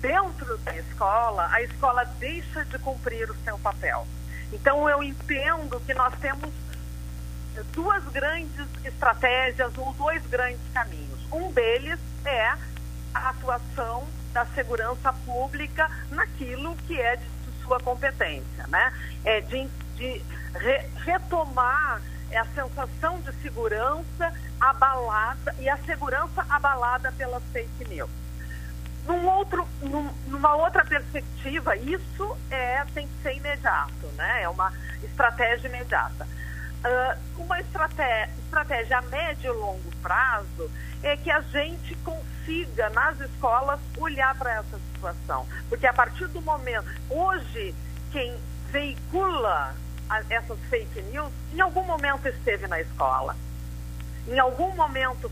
[0.01, 4.05] dentro da escola, a escola deixa de cumprir o seu papel.
[4.51, 6.51] Então, eu entendo que nós temos
[7.71, 11.19] duas grandes estratégias ou dois grandes caminhos.
[11.31, 12.47] Um deles é
[13.13, 17.25] a atuação da segurança pública naquilo que é de
[17.73, 18.93] sua competência, né?
[19.25, 20.21] É de, de
[20.53, 22.01] re, retomar
[22.35, 28.09] a sensação de segurança abalada e a segurança abalada pelas fake news.
[29.05, 34.43] Num outro, num, numa outra perspectiva, isso é, tem que ser imediato, né?
[34.43, 34.71] É uma
[35.03, 36.27] estratégia imediata.
[36.83, 40.69] Uh, uma estratégia, estratégia a médio e longo prazo
[41.01, 45.47] é que a gente consiga, nas escolas, olhar para essa situação.
[45.69, 46.85] Porque a partir do momento.
[47.09, 47.73] Hoje,
[48.11, 48.37] quem
[48.69, 49.75] veicula
[50.29, 53.35] essas fake news, em algum momento esteve na escola.
[54.27, 55.31] Em algum momento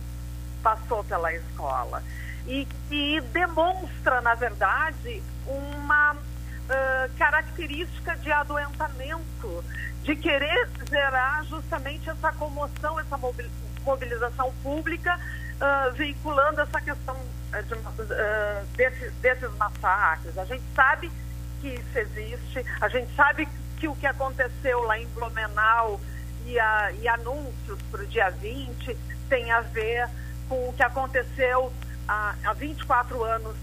[0.64, 2.04] passou pela escola.
[2.48, 9.64] E, e demonstra, na verdade, uma uh, característica de adoentamento,
[10.04, 13.18] de querer gerar justamente essa comoção, essa
[13.86, 15.20] mobilização pública
[15.62, 20.38] uh, veiculando essa questão uh, de, uh, desse, desses massacres.
[20.38, 21.12] A gente sabe
[21.62, 23.48] que isso existe, a gente sabe
[23.78, 26.00] que o que aconteceu lá em Blumenau
[26.46, 28.98] e, a, e anúncios para o dia 20
[29.30, 30.10] tem a ver
[30.50, 31.72] com o que aconteceu
[32.08, 33.56] há, há 24 anos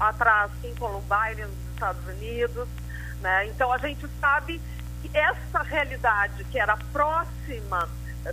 [0.00, 2.68] atrás em Columbine, nos Estados Unidos.
[3.20, 3.46] Né?
[3.46, 4.60] Então a gente sabe
[5.12, 7.88] essa realidade que era próxima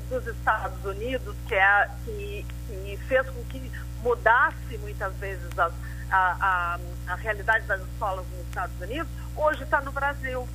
[0.10, 5.72] dos Estados Unidos, que, é, que, que fez com que mudasse muitas vezes a,
[6.10, 10.48] a, a, a realidade das escolas nos Estados Unidos, hoje está no Brasil.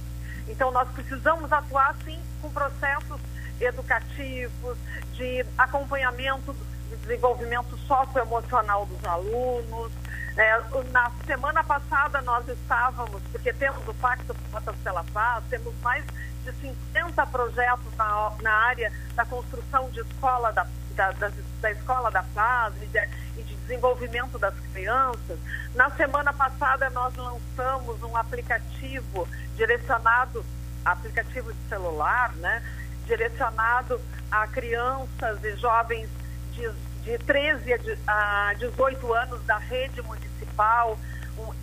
[0.48, 3.20] Então, nós precisamos atuar, sim, com processos
[3.60, 4.78] educativos,
[5.14, 9.92] de acompanhamento do desenvolvimento socioemocional dos alunos.
[10.36, 10.60] É,
[10.92, 16.04] na semana passada, nós estávamos, porque temos o Pacto Rotas pela Paz, temos mais
[16.44, 22.10] de 50 projetos na, na área da construção de escola da, da, da, da Escola
[22.10, 23.08] da Paz e de,
[23.38, 25.38] e de desenvolvimento das crianças.
[25.74, 29.26] Na semana passada, nós lançamos um aplicativo
[29.56, 30.44] direcionado,
[30.84, 32.62] aplicativo de celular, né?
[33.06, 36.10] Direcionado a crianças e jovens
[36.52, 36.70] de,
[37.06, 37.72] de 13
[38.06, 40.98] a 18 anos da rede municipal,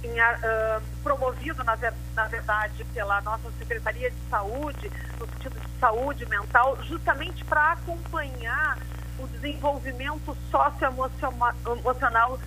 [0.02, 4.89] em, uh, promovido, na, ver, na, verdade, pela nossa Secretaria de Saúde,
[5.20, 8.78] no sentido de saúde mental, justamente para acompanhar
[9.20, 12.40] o desenvolvimento socioemocional uh,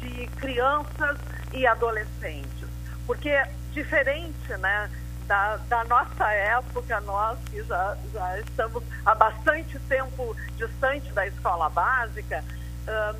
[0.00, 1.18] de crianças
[1.52, 2.68] e adolescentes.
[3.06, 3.40] Porque,
[3.72, 4.90] diferente né,
[5.28, 11.68] da, da, nossa época, nós que já, já estamos há bastante tempo distante da escola
[11.68, 12.42] básica,
[12.88, 13.16] uh,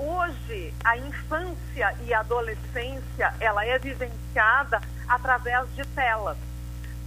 [0.00, 6.38] hoje a infância e a adolescência ela é vivenciada através de telas,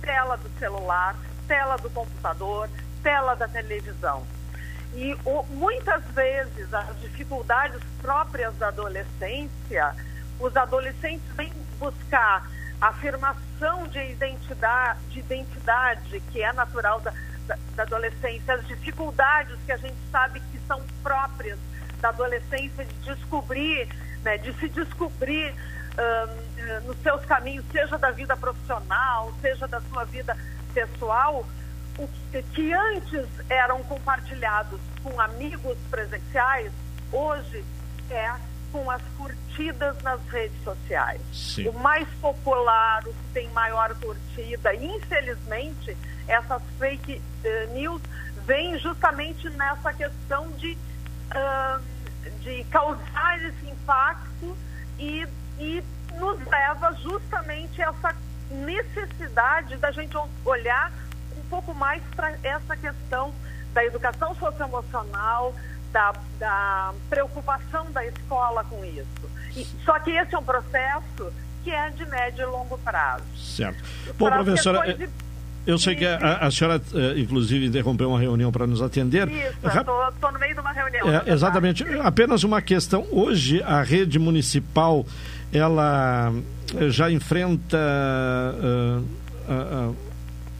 [0.02, 1.16] tela do celular,
[1.48, 2.70] tela do computador,
[3.02, 4.28] tela da televisão.
[4.94, 9.96] E o, muitas vezes as dificuldades próprias da adolescência,
[10.38, 12.46] os adolescentes vêm buscar
[12.82, 17.14] afirmação de identidade, de identidade que é natural da,
[17.48, 21.60] da, da adolescência, as dificuldades que a gente sabe que são próprias
[22.02, 23.88] da adolescência de descobrir,
[24.24, 25.54] né, de se descobrir
[26.86, 30.38] nos seus caminhos, seja da vida profissional, seja da sua vida
[30.74, 31.46] pessoal,
[31.98, 36.72] o que, que antes eram compartilhados com amigos presenciais,
[37.12, 37.64] hoje
[38.10, 38.32] é
[38.72, 41.22] com as curtidas nas redes sociais.
[41.34, 41.68] Sim.
[41.70, 48.02] O mais popular, o que tem maior curtida, infelizmente, essas fake eh, news
[48.46, 50.78] vêm justamente nessa questão de,
[51.32, 51.80] ah,
[52.42, 54.58] de causar esse impacto
[54.98, 55.28] e,
[55.60, 55.84] e
[56.18, 58.16] nos leva justamente a essa
[58.52, 60.16] necessidade da gente
[60.46, 60.92] olhar
[61.38, 63.34] um pouco mais para essa questão
[63.74, 65.56] da educação socioemocional,
[65.92, 69.30] da, da preocupação da escola com isso.
[69.56, 71.32] E, só que esse é um processo
[71.64, 73.24] que é de médio e longo prazo.
[73.38, 73.84] Certo.
[74.18, 75.08] Bom, professora, de...
[75.66, 79.30] eu sei que a, a senhora, eh, inclusive, interrompeu uma reunião para nos atender.
[79.30, 81.08] Isso, estou no meio de uma reunião.
[81.10, 81.84] É, exatamente.
[82.00, 83.06] Apenas uma questão.
[83.12, 85.06] Hoje, a rede municipal,
[85.54, 86.34] ela
[86.90, 89.02] já enfrenta uh,
[89.52, 89.96] uh, uh,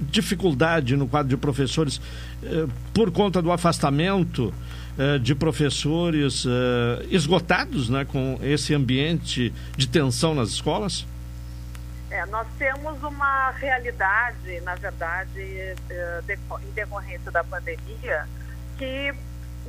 [0.02, 2.02] dificuldade no quadro de professores
[2.44, 4.54] eh, por conta do afastamento
[4.98, 11.06] eh, de professores eh, esgotados né, com esse ambiente de tensão nas escolas?
[12.10, 18.28] É, nós temos uma realidade, na verdade, em decorrência da pandemia,
[18.78, 19.14] que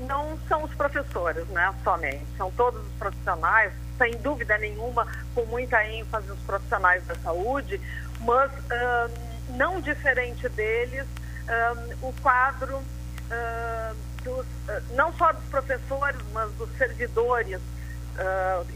[0.09, 5.85] não são os professores, né, somente, são todos os profissionais, sem dúvida nenhuma, com muita
[5.87, 7.81] ênfase os profissionais da saúde,
[8.21, 9.11] mas uh,
[9.51, 14.47] não diferente deles, uh, o quadro uh, dos,
[14.95, 17.61] não só dos professores, mas dos servidores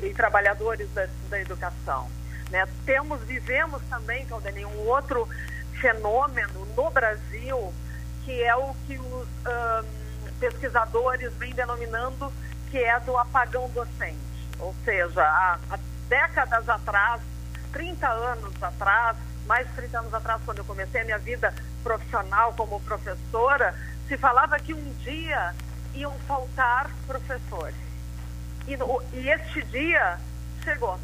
[0.03, 2.09] e trabalhadores da, da educação.
[2.51, 2.67] Né?
[2.85, 5.29] Temos, vivemos também, Caldenei, um outro
[5.81, 7.73] fenômeno no Brasil,
[8.25, 9.29] que é o que os
[10.41, 12.33] pesquisadores vêm denominando
[12.71, 14.19] que é do apagão docente.
[14.59, 15.79] Ou seja, há, há
[16.09, 17.21] décadas atrás,
[17.73, 19.17] 30 anos atrás,
[19.47, 23.75] mais de 30 anos atrás, quando eu comecei a minha vida profissional como professora,
[24.09, 25.55] se falava que um dia
[25.95, 27.77] iam faltar professores.
[28.67, 28.77] E,
[29.17, 30.19] e este dia
[30.63, 30.99] chegou.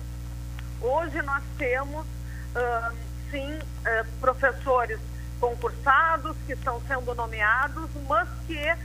[0.81, 2.97] Hoje nós temos, uh,
[3.31, 5.01] sim, uh, professores
[5.41, 8.77] concursados que estão sendo nomeados, mas que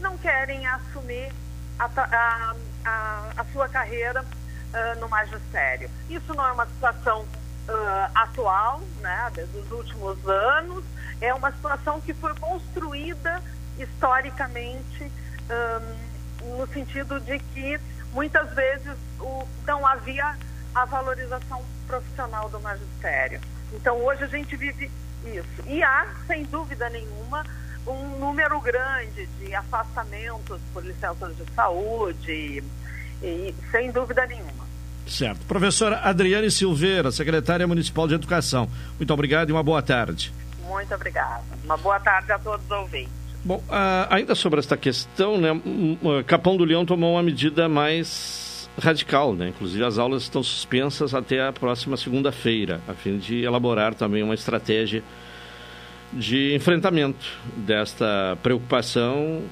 [0.00, 1.32] não querem assumir
[1.78, 2.54] a, a,
[2.84, 5.90] a, a sua carreira uh, no magistério.
[6.08, 10.84] Isso não é uma situação uh, atual, né, dos últimos anos,
[11.20, 13.42] é uma situação que foi construída
[13.78, 15.10] historicamente
[15.50, 17.78] um, no sentido de que
[18.12, 20.36] muitas vezes o, não havia
[20.74, 23.40] a valorização profissional do magistério.
[23.72, 24.90] Então hoje a gente vive
[25.24, 25.62] isso.
[25.66, 27.44] E há, sem dúvida nenhuma,
[27.86, 32.62] um número grande de afastamentos por licenças de saúde,
[33.22, 34.66] e, sem dúvida nenhuma.
[35.06, 35.44] Certo.
[35.46, 38.68] Professora Adriane Silveira, secretária municipal de Educação.
[38.98, 40.32] Muito obrigado e uma boa tarde.
[40.66, 41.42] Muito obrigada.
[41.64, 43.27] Uma boa tarde a todos os ouvintes.
[43.48, 43.62] Bom,
[44.10, 45.48] ainda sobre esta questão, né,
[46.26, 49.48] Capão do Leão tomou uma medida mais radical, né?
[49.48, 54.34] Inclusive as aulas estão suspensas até a próxima segunda-feira, a fim de elaborar também uma
[54.34, 55.02] estratégia
[56.12, 57.24] de enfrentamento
[57.56, 59.42] desta preocupação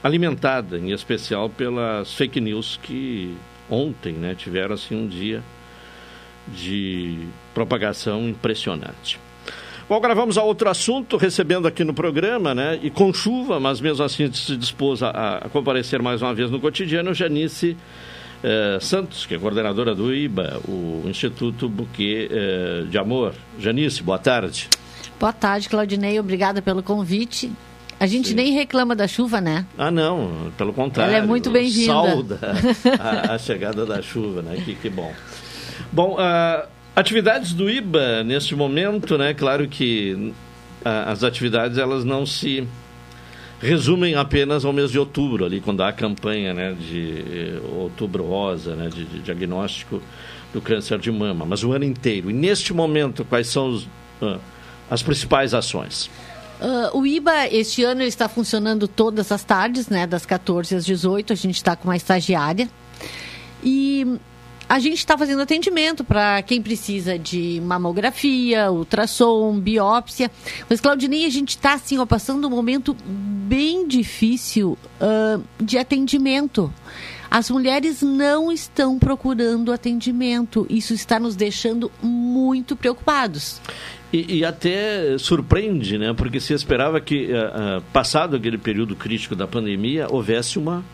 [0.00, 3.36] alimentada, em especial pelas fake news que
[3.68, 5.42] ontem né, tiveram assim um dia
[6.46, 9.23] de propagação impressionante.
[9.88, 13.80] Bom, agora vamos a outro assunto, recebendo aqui no programa, né, e com chuva, mas
[13.80, 17.76] mesmo assim se dispôs a, a comparecer mais uma vez no cotidiano, Janice
[18.42, 23.34] eh, Santos, que é coordenadora do IBA, o Instituto Buquê eh, de Amor.
[23.58, 24.68] Janice, boa tarde.
[25.18, 26.20] Boa tarde, Claudinei.
[26.20, 27.50] Obrigada pelo convite.
[27.98, 28.34] A gente Sim.
[28.34, 29.64] nem reclama da chuva, né?
[29.78, 30.52] Ah, não.
[30.58, 31.14] Pelo contrário.
[31.14, 31.92] Ela é muito bem-vinda.
[31.92, 32.40] Salda
[33.00, 34.60] a, a, chegada da chuva, né?
[34.62, 35.10] Que, que bom.
[35.90, 39.34] Bom, uh, atividades do IBA neste momento, né?
[39.34, 40.32] Claro que uh,
[41.06, 42.66] as atividades elas não se
[43.60, 48.76] resumem apenas ao mês de outubro, ali quando há a campanha né, de outubro rosa,
[48.76, 50.02] né, de, de diagnóstico
[50.52, 52.30] do câncer de mama, mas o ano inteiro.
[52.30, 53.84] E neste momento, quais são os,
[54.20, 54.38] uh,
[54.90, 56.10] as principais ações?
[56.60, 61.32] Uh, o IBA este ano está funcionando todas as tardes, né, das 14 às 18.
[61.32, 62.68] A gente está com uma estagiária.
[63.62, 64.18] E
[64.68, 70.30] a gente está fazendo atendimento para quem precisa de mamografia, ultrassom, biópsia.
[70.68, 76.72] Mas, Claudinei, a gente está assim, passando um momento bem difícil uh, de atendimento.
[77.30, 80.66] As mulheres não estão procurando atendimento.
[80.70, 83.60] Isso está nos deixando muito preocupados.
[84.12, 86.14] E, e, até surpreende, né?
[86.14, 90.84] Porque se esperava que, uh, uh, passado aquele período crítico da pandemia, houvesse uma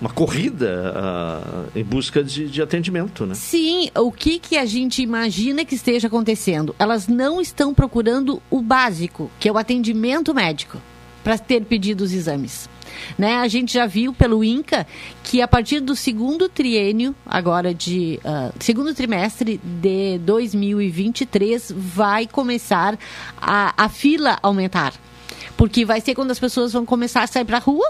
[0.00, 3.34] uma corrida uh, em busca de, de, atendimento, né?
[3.34, 6.74] Sim, o que, que a gente imagina que esteja acontecendo?
[6.78, 10.80] Elas não estão procurando o básico, que é o atendimento médico,
[11.24, 12.68] para ter pedido os exames.
[13.18, 13.36] Né?
[13.36, 14.86] A gente já viu pelo INCA
[15.22, 22.98] que a partir do segundo triênio, agora de uh, segundo trimestre de 2023, vai começar
[23.40, 24.94] a, a fila aumentar.
[25.56, 27.88] Porque vai ser quando as pessoas vão começar a sair para a rua,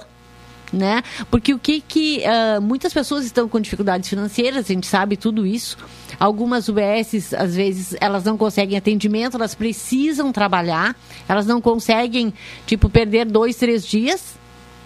[0.72, 1.02] né?
[1.30, 5.46] Porque o que que uh, muitas pessoas estão com dificuldades financeiras, a gente sabe tudo
[5.46, 5.76] isso.
[6.18, 10.96] Algumas UBSs, às vezes, elas não conseguem atendimento, elas precisam trabalhar,
[11.28, 12.32] elas não conseguem,
[12.66, 14.35] tipo, perder dois, três dias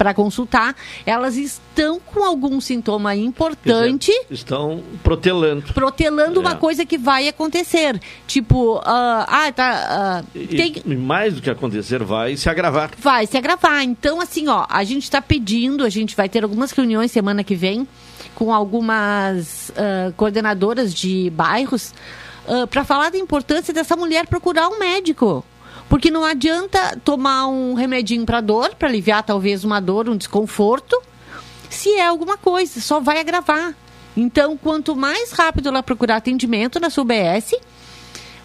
[0.01, 0.74] para consultar,
[1.05, 4.10] elas estão com algum sintoma importante.
[4.10, 5.74] Dizer, estão protelando.
[5.74, 6.40] Protelando é.
[6.40, 8.01] uma coisa que vai acontecer.
[8.27, 10.24] Tipo, uh, ah, tá.
[10.35, 10.82] Uh, e, tem...
[10.86, 12.93] e mais do que acontecer, vai se agravar.
[12.97, 13.82] Vai se agravar.
[13.82, 17.55] Então, assim, ó, a gente está pedindo, a gente vai ter algumas reuniões semana que
[17.55, 17.86] vem
[18.35, 21.93] com algumas uh, coordenadoras de bairros
[22.48, 25.44] uh, para falar da importância dessa mulher procurar um médico.
[25.91, 30.97] Porque não adianta tomar um remedinho para dor, para aliviar talvez uma dor, um desconforto,
[31.69, 33.75] se é alguma coisa, só vai agravar.
[34.17, 37.57] Então, quanto mais rápido ela procurar atendimento na sua UBS,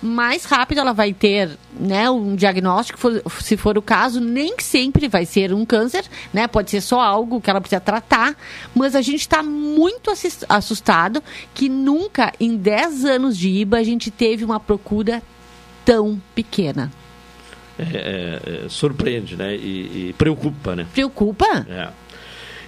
[0.02, 3.00] mais rápido ela vai ter né, um diagnóstico,
[3.40, 6.04] se for o caso, nem sempre vai ser um câncer,
[6.34, 6.48] né?
[6.48, 8.36] Pode ser só algo que ela precisa tratar,
[8.74, 10.12] mas a gente está muito
[10.50, 11.24] assustado
[11.54, 15.22] que nunca em 10 anos de IBA a gente teve uma procura
[15.86, 16.92] tão pequena.
[17.78, 19.56] É, é, é, surpreende, né?
[19.56, 20.88] E, e, preocupa, né?
[20.94, 21.46] Preocupa?
[21.70, 21.90] É.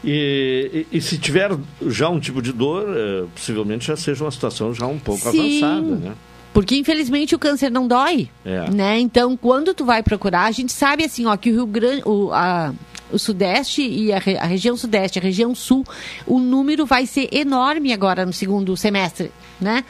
[0.04, 1.52] E, e, e, se tiver
[1.88, 5.64] já um tipo de dor, é, possivelmente já seja uma situação já um pouco Sim.
[5.64, 6.16] avançada, né?
[6.54, 8.70] Porque infelizmente o câncer não dói, é.
[8.70, 9.00] né?
[9.00, 12.32] Então quando tu vai procurar, a gente sabe assim, ó, que o Rio Grande, o,
[12.34, 12.74] a,
[13.12, 15.86] o Sudeste e a, a, região Sudeste, a região Sul,
[16.26, 19.84] o número vai ser enorme agora no segundo semestre, né?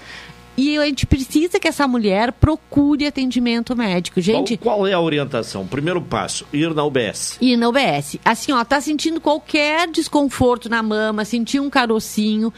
[0.57, 4.19] E a gente precisa que essa mulher procure atendimento médico.
[4.19, 5.67] Gente, qual, qual, é a orientação?
[5.67, 7.37] Primeiro passo, ir na UBS.
[7.39, 8.17] Ir na UBS.
[8.25, 12.51] Assim, ó, tá sentindo qualquer desconforto na mama, sentir um carocinho,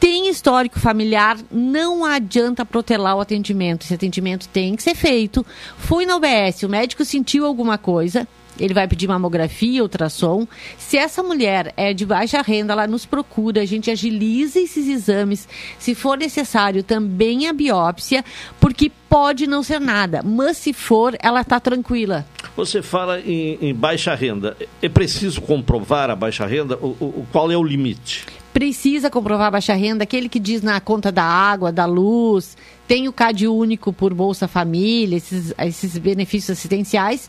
[0.00, 3.84] tem histórico familiar, não adianta protelar o atendimento.
[3.84, 5.44] Esse atendimento tem que ser feito.
[5.78, 8.26] Fui na UBS, o médico sentiu alguma coisa,
[8.58, 10.46] ele vai pedir mamografia, ultrassom.
[10.78, 15.48] Se essa mulher é de baixa renda, ela nos procura, a gente agiliza esses exames.
[15.78, 18.24] Se for necessário, também a biópsia,
[18.60, 22.26] porque pode não ser nada, mas se for, ela está tranquila.
[22.56, 24.56] Você fala em, em, baixa renda.
[24.80, 26.76] É preciso comprovar a baixa renda?
[26.76, 28.24] O, o, qual é o limite?
[28.52, 32.56] Precisa comprovar a baixa renda, aquele que diz na conta da água, da luz,
[32.86, 37.28] tem o CAD único por Bolsa Família, esses, esses benefícios assistenciais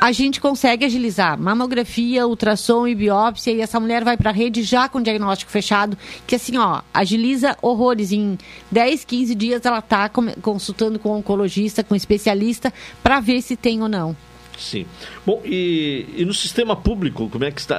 [0.00, 4.62] a gente consegue agilizar mamografia, ultrassom e biópsia e essa mulher vai para a rede
[4.62, 5.96] já com diagnóstico fechado,
[6.26, 8.10] que assim, ó, agiliza horrores.
[8.10, 8.38] Em
[8.70, 12.72] 10, 15 dias ela está consultando com oncologista, com especialista,
[13.02, 14.16] para ver se tem ou não.
[14.58, 14.86] Sim.
[15.24, 17.78] Bom, e, e, no sistema público, como é que está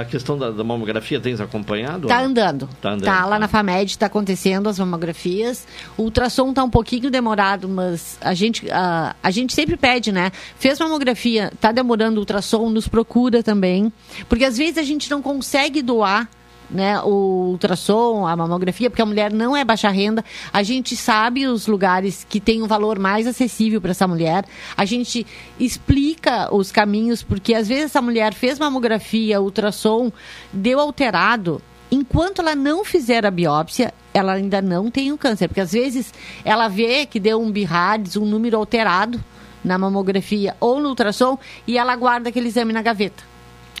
[0.00, 1.20] a questão da, da mamografia?
[1.20, 2.06] Tens acompanhado?
[2.06, 2.68] Está andando.
[2.72, 3.04] Está andando.
[3.04, 5.66] Tá, lá na FAMED está acontecendo as mamografias.
[5.96, 10.32] O ultrassom está um pouquinho demorado, mas a gente, a, a gente sempre pede, né?
[10.58, 13.92] Fez mamografia, está demorando o ultrassom, nos procura também.
[14.28, 16.28] Porque às vezes a gente não consegue doar
[16.72, 20.24] né, o ultrassom, a mamografia, porque a mulher não é baixa renda.
[20.52, 24.44] A gente sabe os lugares que tem um valor mais acessível para essa mulher.
[24.76, 25.26] A gente
[25.60, 30.10] explica os caminhos, porque às vezes essa mulher fez mamografia, ultrassom,
[30.52, 31.60] deu alterado.
[31.90, 35.46] Enquanto ela não fizer a biópsia, ela ainda não tem o câncer.
[35.48, 36.12] Porque às vezes
[36.42, 39.22] ela vê que deu um BIRADS, um número alterado
[39.62, 43.22] na mamografia ou no ultrassom, e ela guarda aquele exame na gaveta,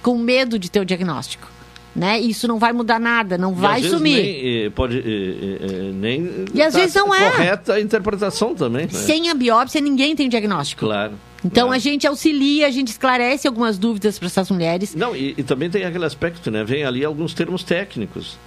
[0.00, 1.51] com medo de ter o diagnóstico
[1.94, 2.18] né?
[2.18, 4.22] Isso não vai mudar nada, não e vai sumir.
[4.22, 5.02] Nem, pode
[5.94, 8.86] nem e às tá vezes não é correta a interpretação também.
[8.86, 8.92] Né?
[8.92, 10.86] Sem a biópsia ninguém tem diagnóstico.
[10.86, 11.12] Claro.
[11.44, 11.76] Então claro.
[11.76, 14.94] a gente auxilia, a gente esclarece algumas dúvidas para essas mulheres.
[14.94, 16.62] Não, e, e, também tem aquele aspecto, né?
[16.64, 18.38] Vem ali alguns termos técnicos.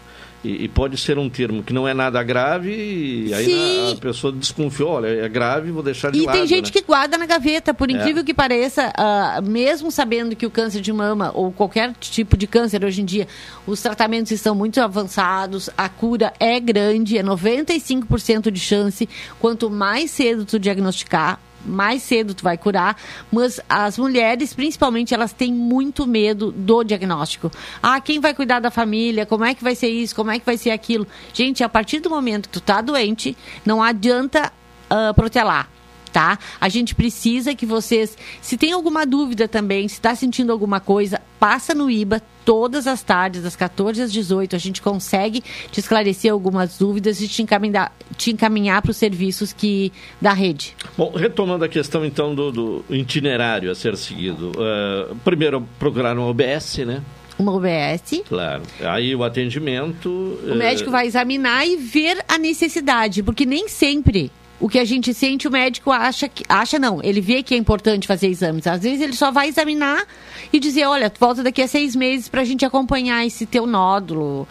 [0.45, 4.31] E, e, pode ser um termo que não é nada grave e aí a pessoa
[4.31, 6.35] desconfiou, olha, é grave, vou deixar de e lado.
[6.35, 6.72] E tem gente né?
[6.72, 7.93] que guarda na gaveta, por é.
[7.93, 8.26] incrível é.
[8.26, 12.85] que pareça, uh, mesmo sabendo que o câncer de mama ou qualquer tipo de câncer
[12.85, 13.27] hoje em dia,
[13.65, 19.09] os tratamentos estão muito avançados, a cura é grande, é 95% de chance.
[19.39, 22.98] Quanto mais cedo tu diagnosticar, mais cedo tu vai curar,
[23.32, 27.52] mas as mulheres, principalmente, elas têm muito medo do diagnóstico.
[27.82, 29.26] Ah, quem vai cuidar da família?
[29.26, 30.16] Como é que vai ser isso?
[30.16, 31.08] Como é que vai ser aquilo?
[31.34, 33.36] Gente, a partir do momento que tu tá doente,
[33.66, 34.52] não adianta
[34.90, 35.74] uh, protelar
[36.16, 36.40] tá?
[36.62, 41.20] A gente precisa que vocês, se tem alguma dúvida também, se está sentindo alguma coisa,
[41.38, 44.56] passa no IBA todas as tardes, das 14 às 18.
[44.56, 49.52] A gente consegue te esclarecer algumas dúvidas e te encaminhar, te encaminhar para os serviços
[49.52, 50.74] que da rede.
[50.98, 54.52] Bom, retomando a questão então do, do itinerário a ser seguido.
[54.52, 57.04] Uh, primeiro, procurar um OBS, né?
[57.38, 58.24] Uma OBS.
[58.26, 58.62] Claro.
[58.80, 60.10] Aí o atendimento.
[60.10, 65.14] O médico vai examinar e ver a necessidade, porque nem sempre o que a gente
[65.14, 66.44] sente, o médico acha que.
[66.48, 68.65] Acha não, ele vê que é importante fazer exames.
[68.68, 70.06] Às vezes ele só vai examinar
[70.52, 74.48] e dizer, olha, volta daqui a seis meses para a gente acompanhar esse teu nódulo.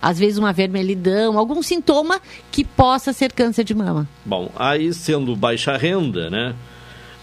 [0.00, 2.20] Às vezes uma vermelhidão, algum sintoma
[2.52, 4.08] que possa ser câncer de mama.
[4.24, 6.54] Bom, aí sendo baixa renda, né?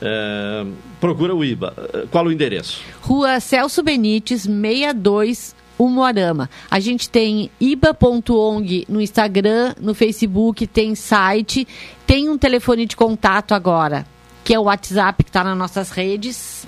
[0.01, 0.65] É,
[0.99, 1.73] procura o IBA.
[2.11, 2.81] Qual o endereço?
[3.01, 6.49] Rua Celso Benites, 62 Umuarama.
[6.71, 11.67] A gente tem iba.ong no Instagram, no Facebook, tem site,
[12.07, 14.05] tem um telefone de contato agora,
[14.43, 16.65] que é o WhatsApp que está nas nossas redes.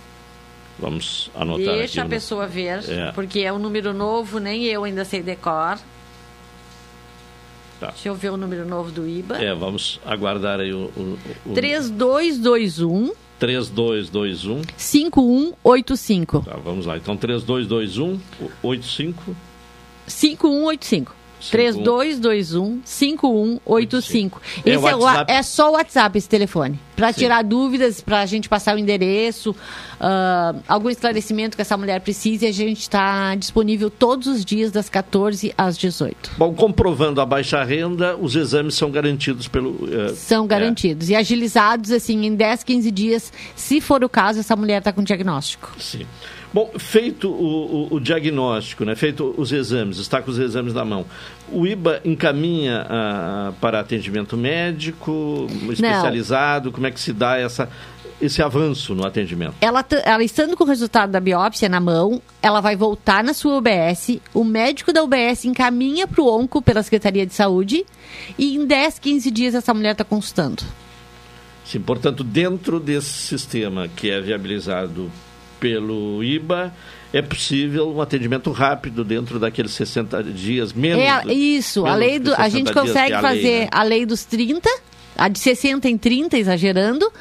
[0.80, 3.12] Vamos anotar Deixa aqui, a pessoa ver, É.
[3.14, 5.80] porque é um número novo, nem eu ainda sei decor.
[7.80, 7.88] Tá.
[7.88, 9.38] Deixa eu ver o número novo do IBA.
[9.38, 10.92] É, vamos aguardar aí o.
[10.98, 14.62] o, o 3221 3221.
[14.76, 16.42] 5185.
[16.42, 16.98] Tá, vamos lá.
[16.98, 18.20] Então 3221
[18.64, 19.36] 85
[20.08, 21.16] 5185.
[21.52, 24.42] 3221 5185.
[24.66, 25.32] É Esse é, o, WhatsApp.
[25.32, 26.80] é só o WhatsApp esse telefone.
[26.96, 29.56] Para tirar dúvidas, para a gente passar o endereço,
[30.00, 34.90] ah, algum esclarecimento que essa mulher precise, a gente está disponível todos os dias das
[34.90, 36.32] 14 às 18.
[36.38, 39.78] Bom, comprovando a baixa renda, os exames são garantidos pelo.
[39.92, 44.56] eh, São garantidos e agilizados assim em 10, 15 dias, se for o caso, essa
[44.56, 45.76] mulher está com diagnóstico.
[45.80, 46.06] Sim.
[46.54, 48.96] Bom, feito o, o- o diagnóstico, né?
[48.96, 51.06] feito os exames, está com os exames na mão,
[51.52, 56.72] o IBA encaminha ah, para atendimento médico, especializado?
[56.72, 57.70] Como é que se dá essa,
[58.22, 59.56] esse avanço no atendimento?
[59.60, 63.58] Ela, ela estando com o resultado da biópsia na mão, ela vai voltar na sua
[63.58, 67.86] UBS, o médico da UBS encaminha para o ONCO pela Secretaria de Saúde
[68.38, 70.64] e em 10, 15 dias essa mulher está consultando.
[71.66, 75.12] Sim, portanto, dentro desse sistema que é viabilizado
[75.60, 76.74] pelo IBA,
[77.14, 81.04] é possível um atendimento rápido dentro daqueles 60 dias, menos.
[81.04, 83.60] É, do- isso, a, menos lei de do, a 60 gente consegue a lei, fazer
[83.62, 83.68] né?
[83.72, 84.70] a lei dos 30,
[85.18, 87.12] a de 60 em 30, exagerando,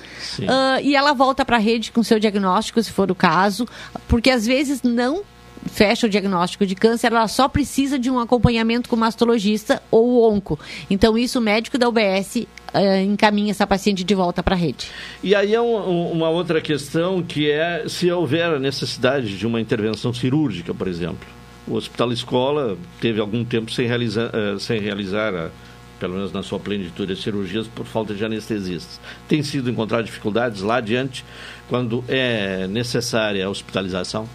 [0.48, 3.66] ah, e ela volta para a rede com seu diagnóstico, se for o caso,
[4.08, 5.22] porque às vezes não
[5.68, 10.32] fecha o diagnóstico de câncer, ela só precisa de um acompanhamento com o mastologista ou
[10.32, 10.58] onco.
[10.90, 14.88] Então, isso o médico da UBS ah, encaminha essa paciente de volta para a rede.
[15.22, 19.46] E aí é um- um- uma outra questão que é se houver a necessidade de
[19.46, 21.26] uma intervenção cirúrgica, por exemplo.
[21.66, 25.50] O Hospital Escola teve algum tempo sem realizar, eh, sem realizar a-
[25.98, 29.00] pelo menos na sua plenitude, as cirurgias por falta de anestesistas.
[29.26, 31.24] Tem sido encontrar dificuldades lá adiante
[31.68, 34.28] quando é necessária a hospitalização?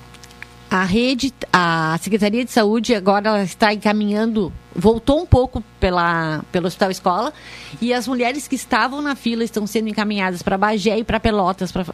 [0.71, 6.67] A rede, a Secretaria de Saúde agora ela está encaminhando, voltou um pouco pela, pelo
[6.67, 7.33] Hospital Escola,
[7.81, 11.73] e as mulheres que estavam na fila estão sendo encaminhadas para Bagé e para Pelotas,
[11.73, 11.85] para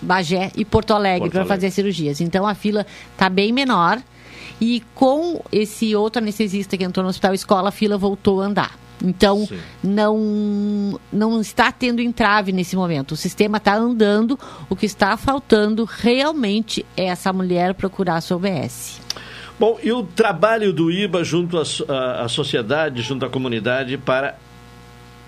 [0.00, 2.22] Bagé e Porto Alegre para fazer cirurgias.
[2.22, 4.00] Então a fila está bem menor
[4.58, 8.83] e com esse outro anestesista que entrou no Hospital Escola, a fila voltou a andar.
[9.06, 9.46] Então
[9.82, 13.12] não não está tendo entrave nesse momento.
[13.12, 14.38] O sistema está andando.
[14.68, 19.00] O que está faltando realmente é essa mulher procurar a sua OBS.
[19.60, 23.96] Bom, e o trabalho do IBA junto à, so- à- à sociedade, junto à comunidade,
[23.96, 24.36] para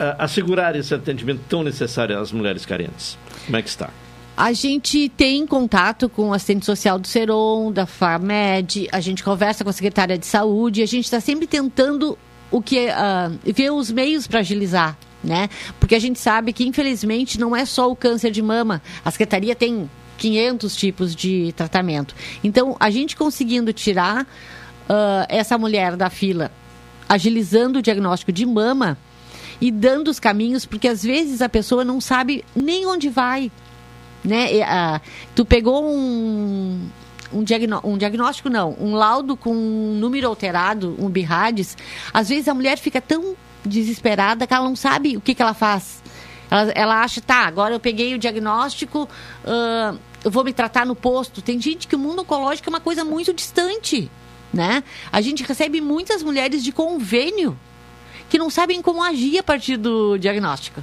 [0.00, 3.16] ah, assegurar esse atendimento tão necessário às mulheres carentes?
[3.44, 3.90] Como é que está?
[4.36, 9.64] A gente tem contato com o assistente social do Seron, da FAMED, a gente conversa
[9.64, 12.18] com a secretária de saúde, a gente está sempre tentando
[12.56, 15.50] o que ah, ver os meios para agilizar, né?
[15.78, 18.80] Porque a gente sabe que infelizmente não é só o câncer de mama.
[19.04, 22.14] A secretaria tem 500 tipos de tratamento.
[22.42, 24.26] Então, a gente conseguindo tirar
[24.88, 26.50] ah, essa mulher da fila,
[27.06, 28.96] agilizando o diagnóstico de mama
[29.60, 33.52] e dando os caminhos, porque às vezes a pessoa não sabe nem onde vai,
[34.24, 34.62] né?
[34.62, 34.98] Ah,
[35.34, 36.88] tu pegou um,
[37.38, 41.76] um, diagnó- um diagnóstico, não, um laudo com um número alterado, um BIRADS,
[42.12, 45.54] às vezes a mulher fica tão desesperada que ela não sabe o que, que ela
[45.54, 46.02] faz.
[46.50, 49.08] Ela, ela acha, tá, agora eu peguei o diagnóstico,
[49.44, 49.94] ah,
[50.24, 51.42] eu vou me tratar no posto.
[51.42, 54.10] Tem gente que o mundo oncológico é uma coisa muito distante,
[54.52, 54.82] né?
[55.12, 57.56] A gente recebe muitas mulheres de convênio
[58.28, 60.82] que não sabem como agir a partir do diagnóstico.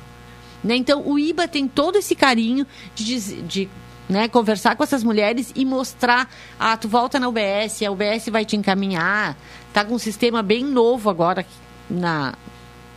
[0.64, 0.78] Né?
[0.78, 2.66] Então, o IBA tem todo esse carinho
[2.96, 3.70] de, de
[4.10, 8.46] né, conversar com essas mulheres e mostrar, ah, tu volta na UBS, a UBS vai
[8.46, 9.38] te encaminhar,
[9.74, 11.46] tá com um sistema bem novo agora
[11.90, 12.34] na,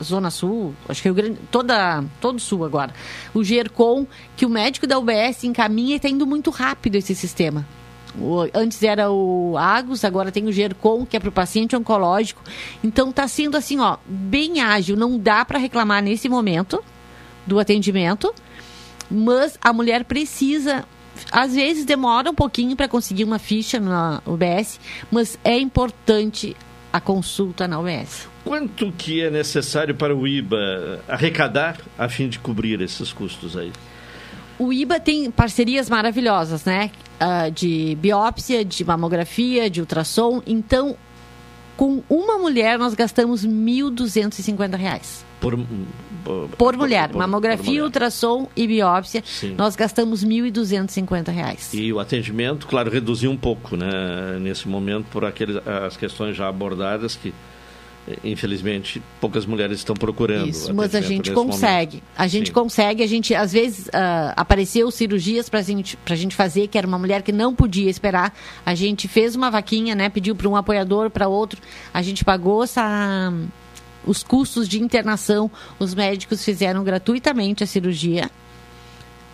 [0.02, 2.92] Zona Sul, acho que Rio Grande, toda, todo Sul agora,
[3.32, 4.06] o GERCOM,
[4.36, 7.66] que o médico da UBS encaminha e está indo muito rápido esse sistema.
[8.18, 12.42] O- antes era o Agus, agora tem o GERCOM, que é para o paciente oncológico.
[12.84, 14.96] Então está sendo assim, ó, bem ágil.
[14.96, 16.82] Não dá para reclamar nesse momento
[17.46, 18.34] do atendimento,
[19.10, 20.84] mas a mulher precisa.
[21.32, 24.80] Às vezes demora um pouquinho para conseguir uma ficha na UBS,
[25.10, 26.56] mas é importante
[26.92, 28.28] a consulta na UBS.
[28.44, 33.72] Quanto que é necessário para o IBA arrecadar a fim de cobrir esses custos aí?
[34.58, 36.90] O IBA tem parcerias maravilhosas, né?
[37.20, 40.42] Ah, de biópsia, de mamografia, de ultrassom.
[40.46, 40.96] Então,
[41.76, 45.24] com uma mulher, nós gastamos 1.250 reais.
[45.40, 45.58] Por,
[46.56, 47.10] Por mulher.
[47.10, 47.82] por- mamografia, por mulher.
[47.84, 49.22] ultrassom e biópsia.
[49.24, 49.54] Sim.
[49.56, 51.72] Nós gastamos 1.250 reais.
[51.74, 56.48] E o atendimento, claro, reduziu um pouco, né, nesse momento, por aqueles, as questões já
[56.48, 57.32] abordadas que,
[58.22, 60.48] infelizmente, poucas mulheres estão procurando.
[60.48, 61.96] Isso, mas a gente consegue.
[61.96, 62.04] momento.
[62.16, 62.52] A gente Sim.
[62.52, 66.86] consegue, a gente, às vezes, ah, apareceu cirurgias pra gente, pra gente fazer, que era
[66.86, 68.34] uma mulher que não podia esperar.
[68.64, 70.08] A gente fez uma vaquinha, né?
[70.08, 71.60] Pediu para um apoiador, para outro.
[71.92, 73.32] A gente pagou essa,
[74.04, 75.50] os custos de internação.
[75.78, 78.30] Os médicos fizeram gratuitamente a cirurgia.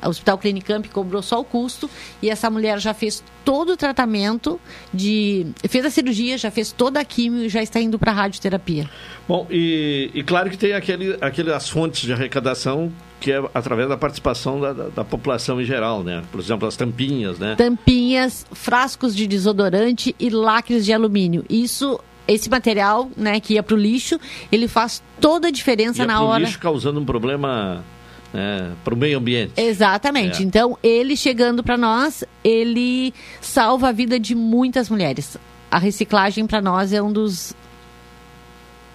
[0.05, 1.89] O Hospital Clinicamp cobrou só o custo
[2.21, 4.61] e essa mulher já fez todo o tratamento
[4.93, 8.89] de fez a cirurgia, já fez toda a quimio e já está indo para radioterapia.
[9.27, 12.93] Bom, e, e claro que tem aquele, aquele, as fontes de arrecadação
[13.23, 16.25] que é através da participação da, da, da população em geral, né?
[16.33, 17.55] Por exemplo, as tampinhas, né?
[17.57, 21.45] tampinhas, frascos de desodorante e lacres de alumínio.
[21.49, 24.19] Isso, esse material, né, que ia para o lixo,
[24.51, 26.43] ele faz toda a diferença é na hora.
[26.43, 27.85] lixo causando um problema
[28.33, 29.53] né, para o meio ambiente.
[29.57, 30.43] Exatamente.
[30.43, 30.45] É.
[30.45, 35.37] Então, ele chegando para nós, ele salva a vida de muitas mulheres.
[35.71, 37.55] A reciclagem para nós é um dos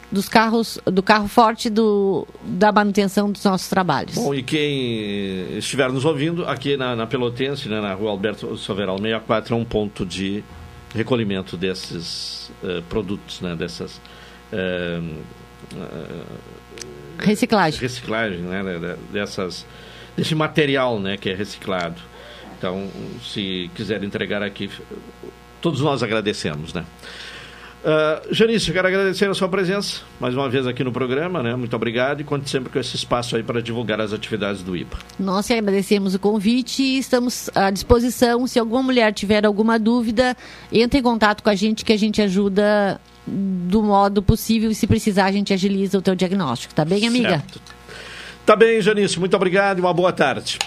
[0.09, 4.15] dos carros do carro forte do, da manutenção dos nossos trabalhos.
[4.15, 8.97] Bom, e quem estiver nos ouvindo, aqui na, na Pelotense, né, na rua Alberto Soveral
[8.97, 10.43] 64, é um ponto de
[10.95, 13.99] recolhimento desses eh, produtos, né, dessas...
[14.53, 15.01] eh,
[15.75, 16.23] eh,
[17.19, 17.79] Reciclagem.
[17.79, 19.65] reciclagem, né, de- de- dessas,
[20.15, 22.01] desse material, né, que é reciclado.
[22.57, 22.87] Então,
[23.23, 24.69] se quiser entregar aqui,
[25.61, 26.83] todos nós agradecemos, né.
[27.83, 31.55] Uh, Janice, eu quero agradecer a sua presença mais uma vez aqui no programa, né?
[31.55, 34.97] Muito obrigado e conte sempre com esse espaço aí para divulgar as atividades do IPA.
[35.17, 38.45] Nós agradecemos o convite e estamos à disposição.
[38.47, 40.35] Se alguma mulher tiver alguma dúvida,
[40.73, 44.87] entre em contato com a gente que a gente ajuda do modo possível e se
[44.87, 47.29] precisar a gente agiliza o teu diagnóstico, tá bem, amiga?
[47.29, 47.61] Certo.
[48.45, 50.57] Tá bem, Janice, muito obrigado e uma boa tarde.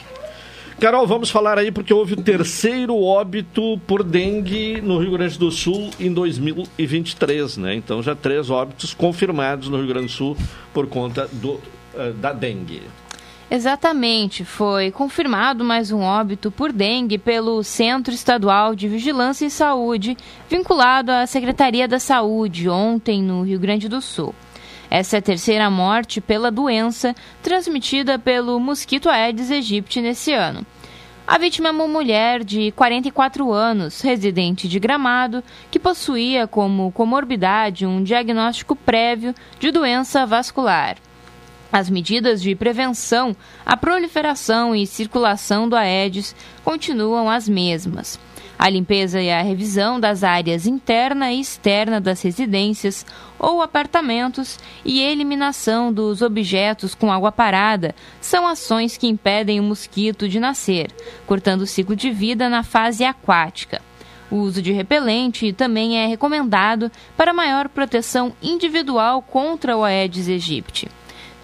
[0.80, 5.50] Carol, vamos falar aí porque houve o terceiro óbito por dengue no Rio Grande do
[5.50, 7.74] Sul em 2023, né?
[7.74, 10.36] Então já três óbitos confirmados no Rio Grande do Sul
[10.72, 11.60] por conta do,
[11.94, 12.82] eh, da dengue.
[13.52, 20.16] Exatamente, foi confirmado mais um óbito por dengue pelo Centro Estadual de Vigilância em Saúde,
[20.48, 24.32] vinculado à Secretaria da Saúde, ontem no Rio Grande do Sul.
[24.88, 27.12] Essa é a terceira morte pela doença
[27.42, 30.64] transmitida pelo mosquito Aedes aegypti nesse ano.
[31.26, 37.84] A vítima é uma mulher de 44 anos, residente de Gramado, que possuía como comorbidade
[37.84, 40.98] um diagnóstico prévio de doença vascular.
[41.72, 46.34] As medidas de prevenção à proliferação e circulação do Aedes
[46.64, 48.18] continuam as mesmas.
[48.58, 53.06] A limpeza e a revisão das áreas interna e externa das residências
[53.38, 60.28] ou apartamentos e eliminação dos objetos com água parada são ações que impedem o mosquito
[60.28, 60.90] de nascer,
[61.26, 63.80] cortando o ciclo de vida na fase aquática.
[64.30, 70.88] O uso de repelente também é recomendado para maior proteção individual contra o Aedes aegypti.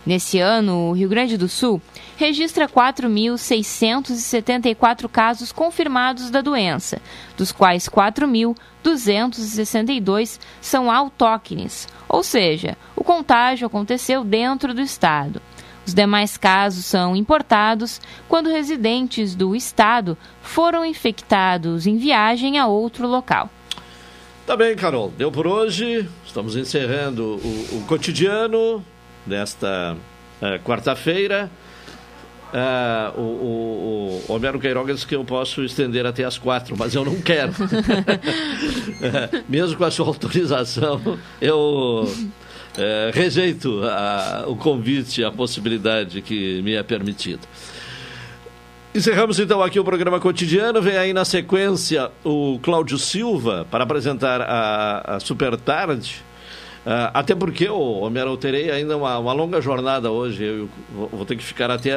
[0.07, 1.83] Nesse ano, o Rio Grande do Sul
[2.17, 7.03] registra 4.674 casos confirmados da doença,
[7.37, 15.43] dos quais 4.262 são autóctones, ou seja, o contágio aconteceu dentro do estado.
[15.85, 23.09] Os demais casos são importados quando residentes do estado foram infectados em viagem a outro
[23.09, 23.51] local.
[24.47, 25.13] Tá bem, Carol.
[25.17, 26.09] Deu por hoje.
[26.25, 28.85] Estamos encerrando o, o cotidiano
[29.27, 29.97] desta
[30.41, 31.51] eh, quarta-feira.
[32.55, 36.95] Ah, o, o, o Homero Queiroga disse que eu posso estender até as quatro, mas
[36.95, 37.53] eu não quero.
[39.49, 42.11] Mesmo com a sua autorização, eu
[42.79, 47.41] eh, rejeito a- o convite, a possibilidade que me é permitida.
[48.95, 50.81] Encerramos então aqui o programa cotidiano.
[50.81, 56.25] Vem aí na sequência o Cláudio Silva para apresentar a, a Super Tarde.
[56.87, 60.45] Uh, até porque, Homero, eu terei ainda uma, uma longa jornada hoje.
[60.45, 60.69] Eu
[61.11, 61.93] vou, ter que ficar até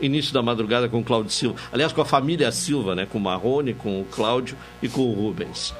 [0.00, 1.56] início da madrugada com o Cláudio Silva.
[1.70, 3.06] Aliás, com a família Silva, né?
[3.06, 5.74] Com o Marrone, com o Cláudio e com o Rubens.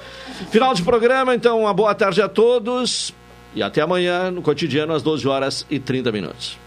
[0.51, 3.15] Final de programa, então, uma boa tarde a todos.
[3.55, 6.59] E até amanhã, no cotidiano, às 12 horas e 30 minutos.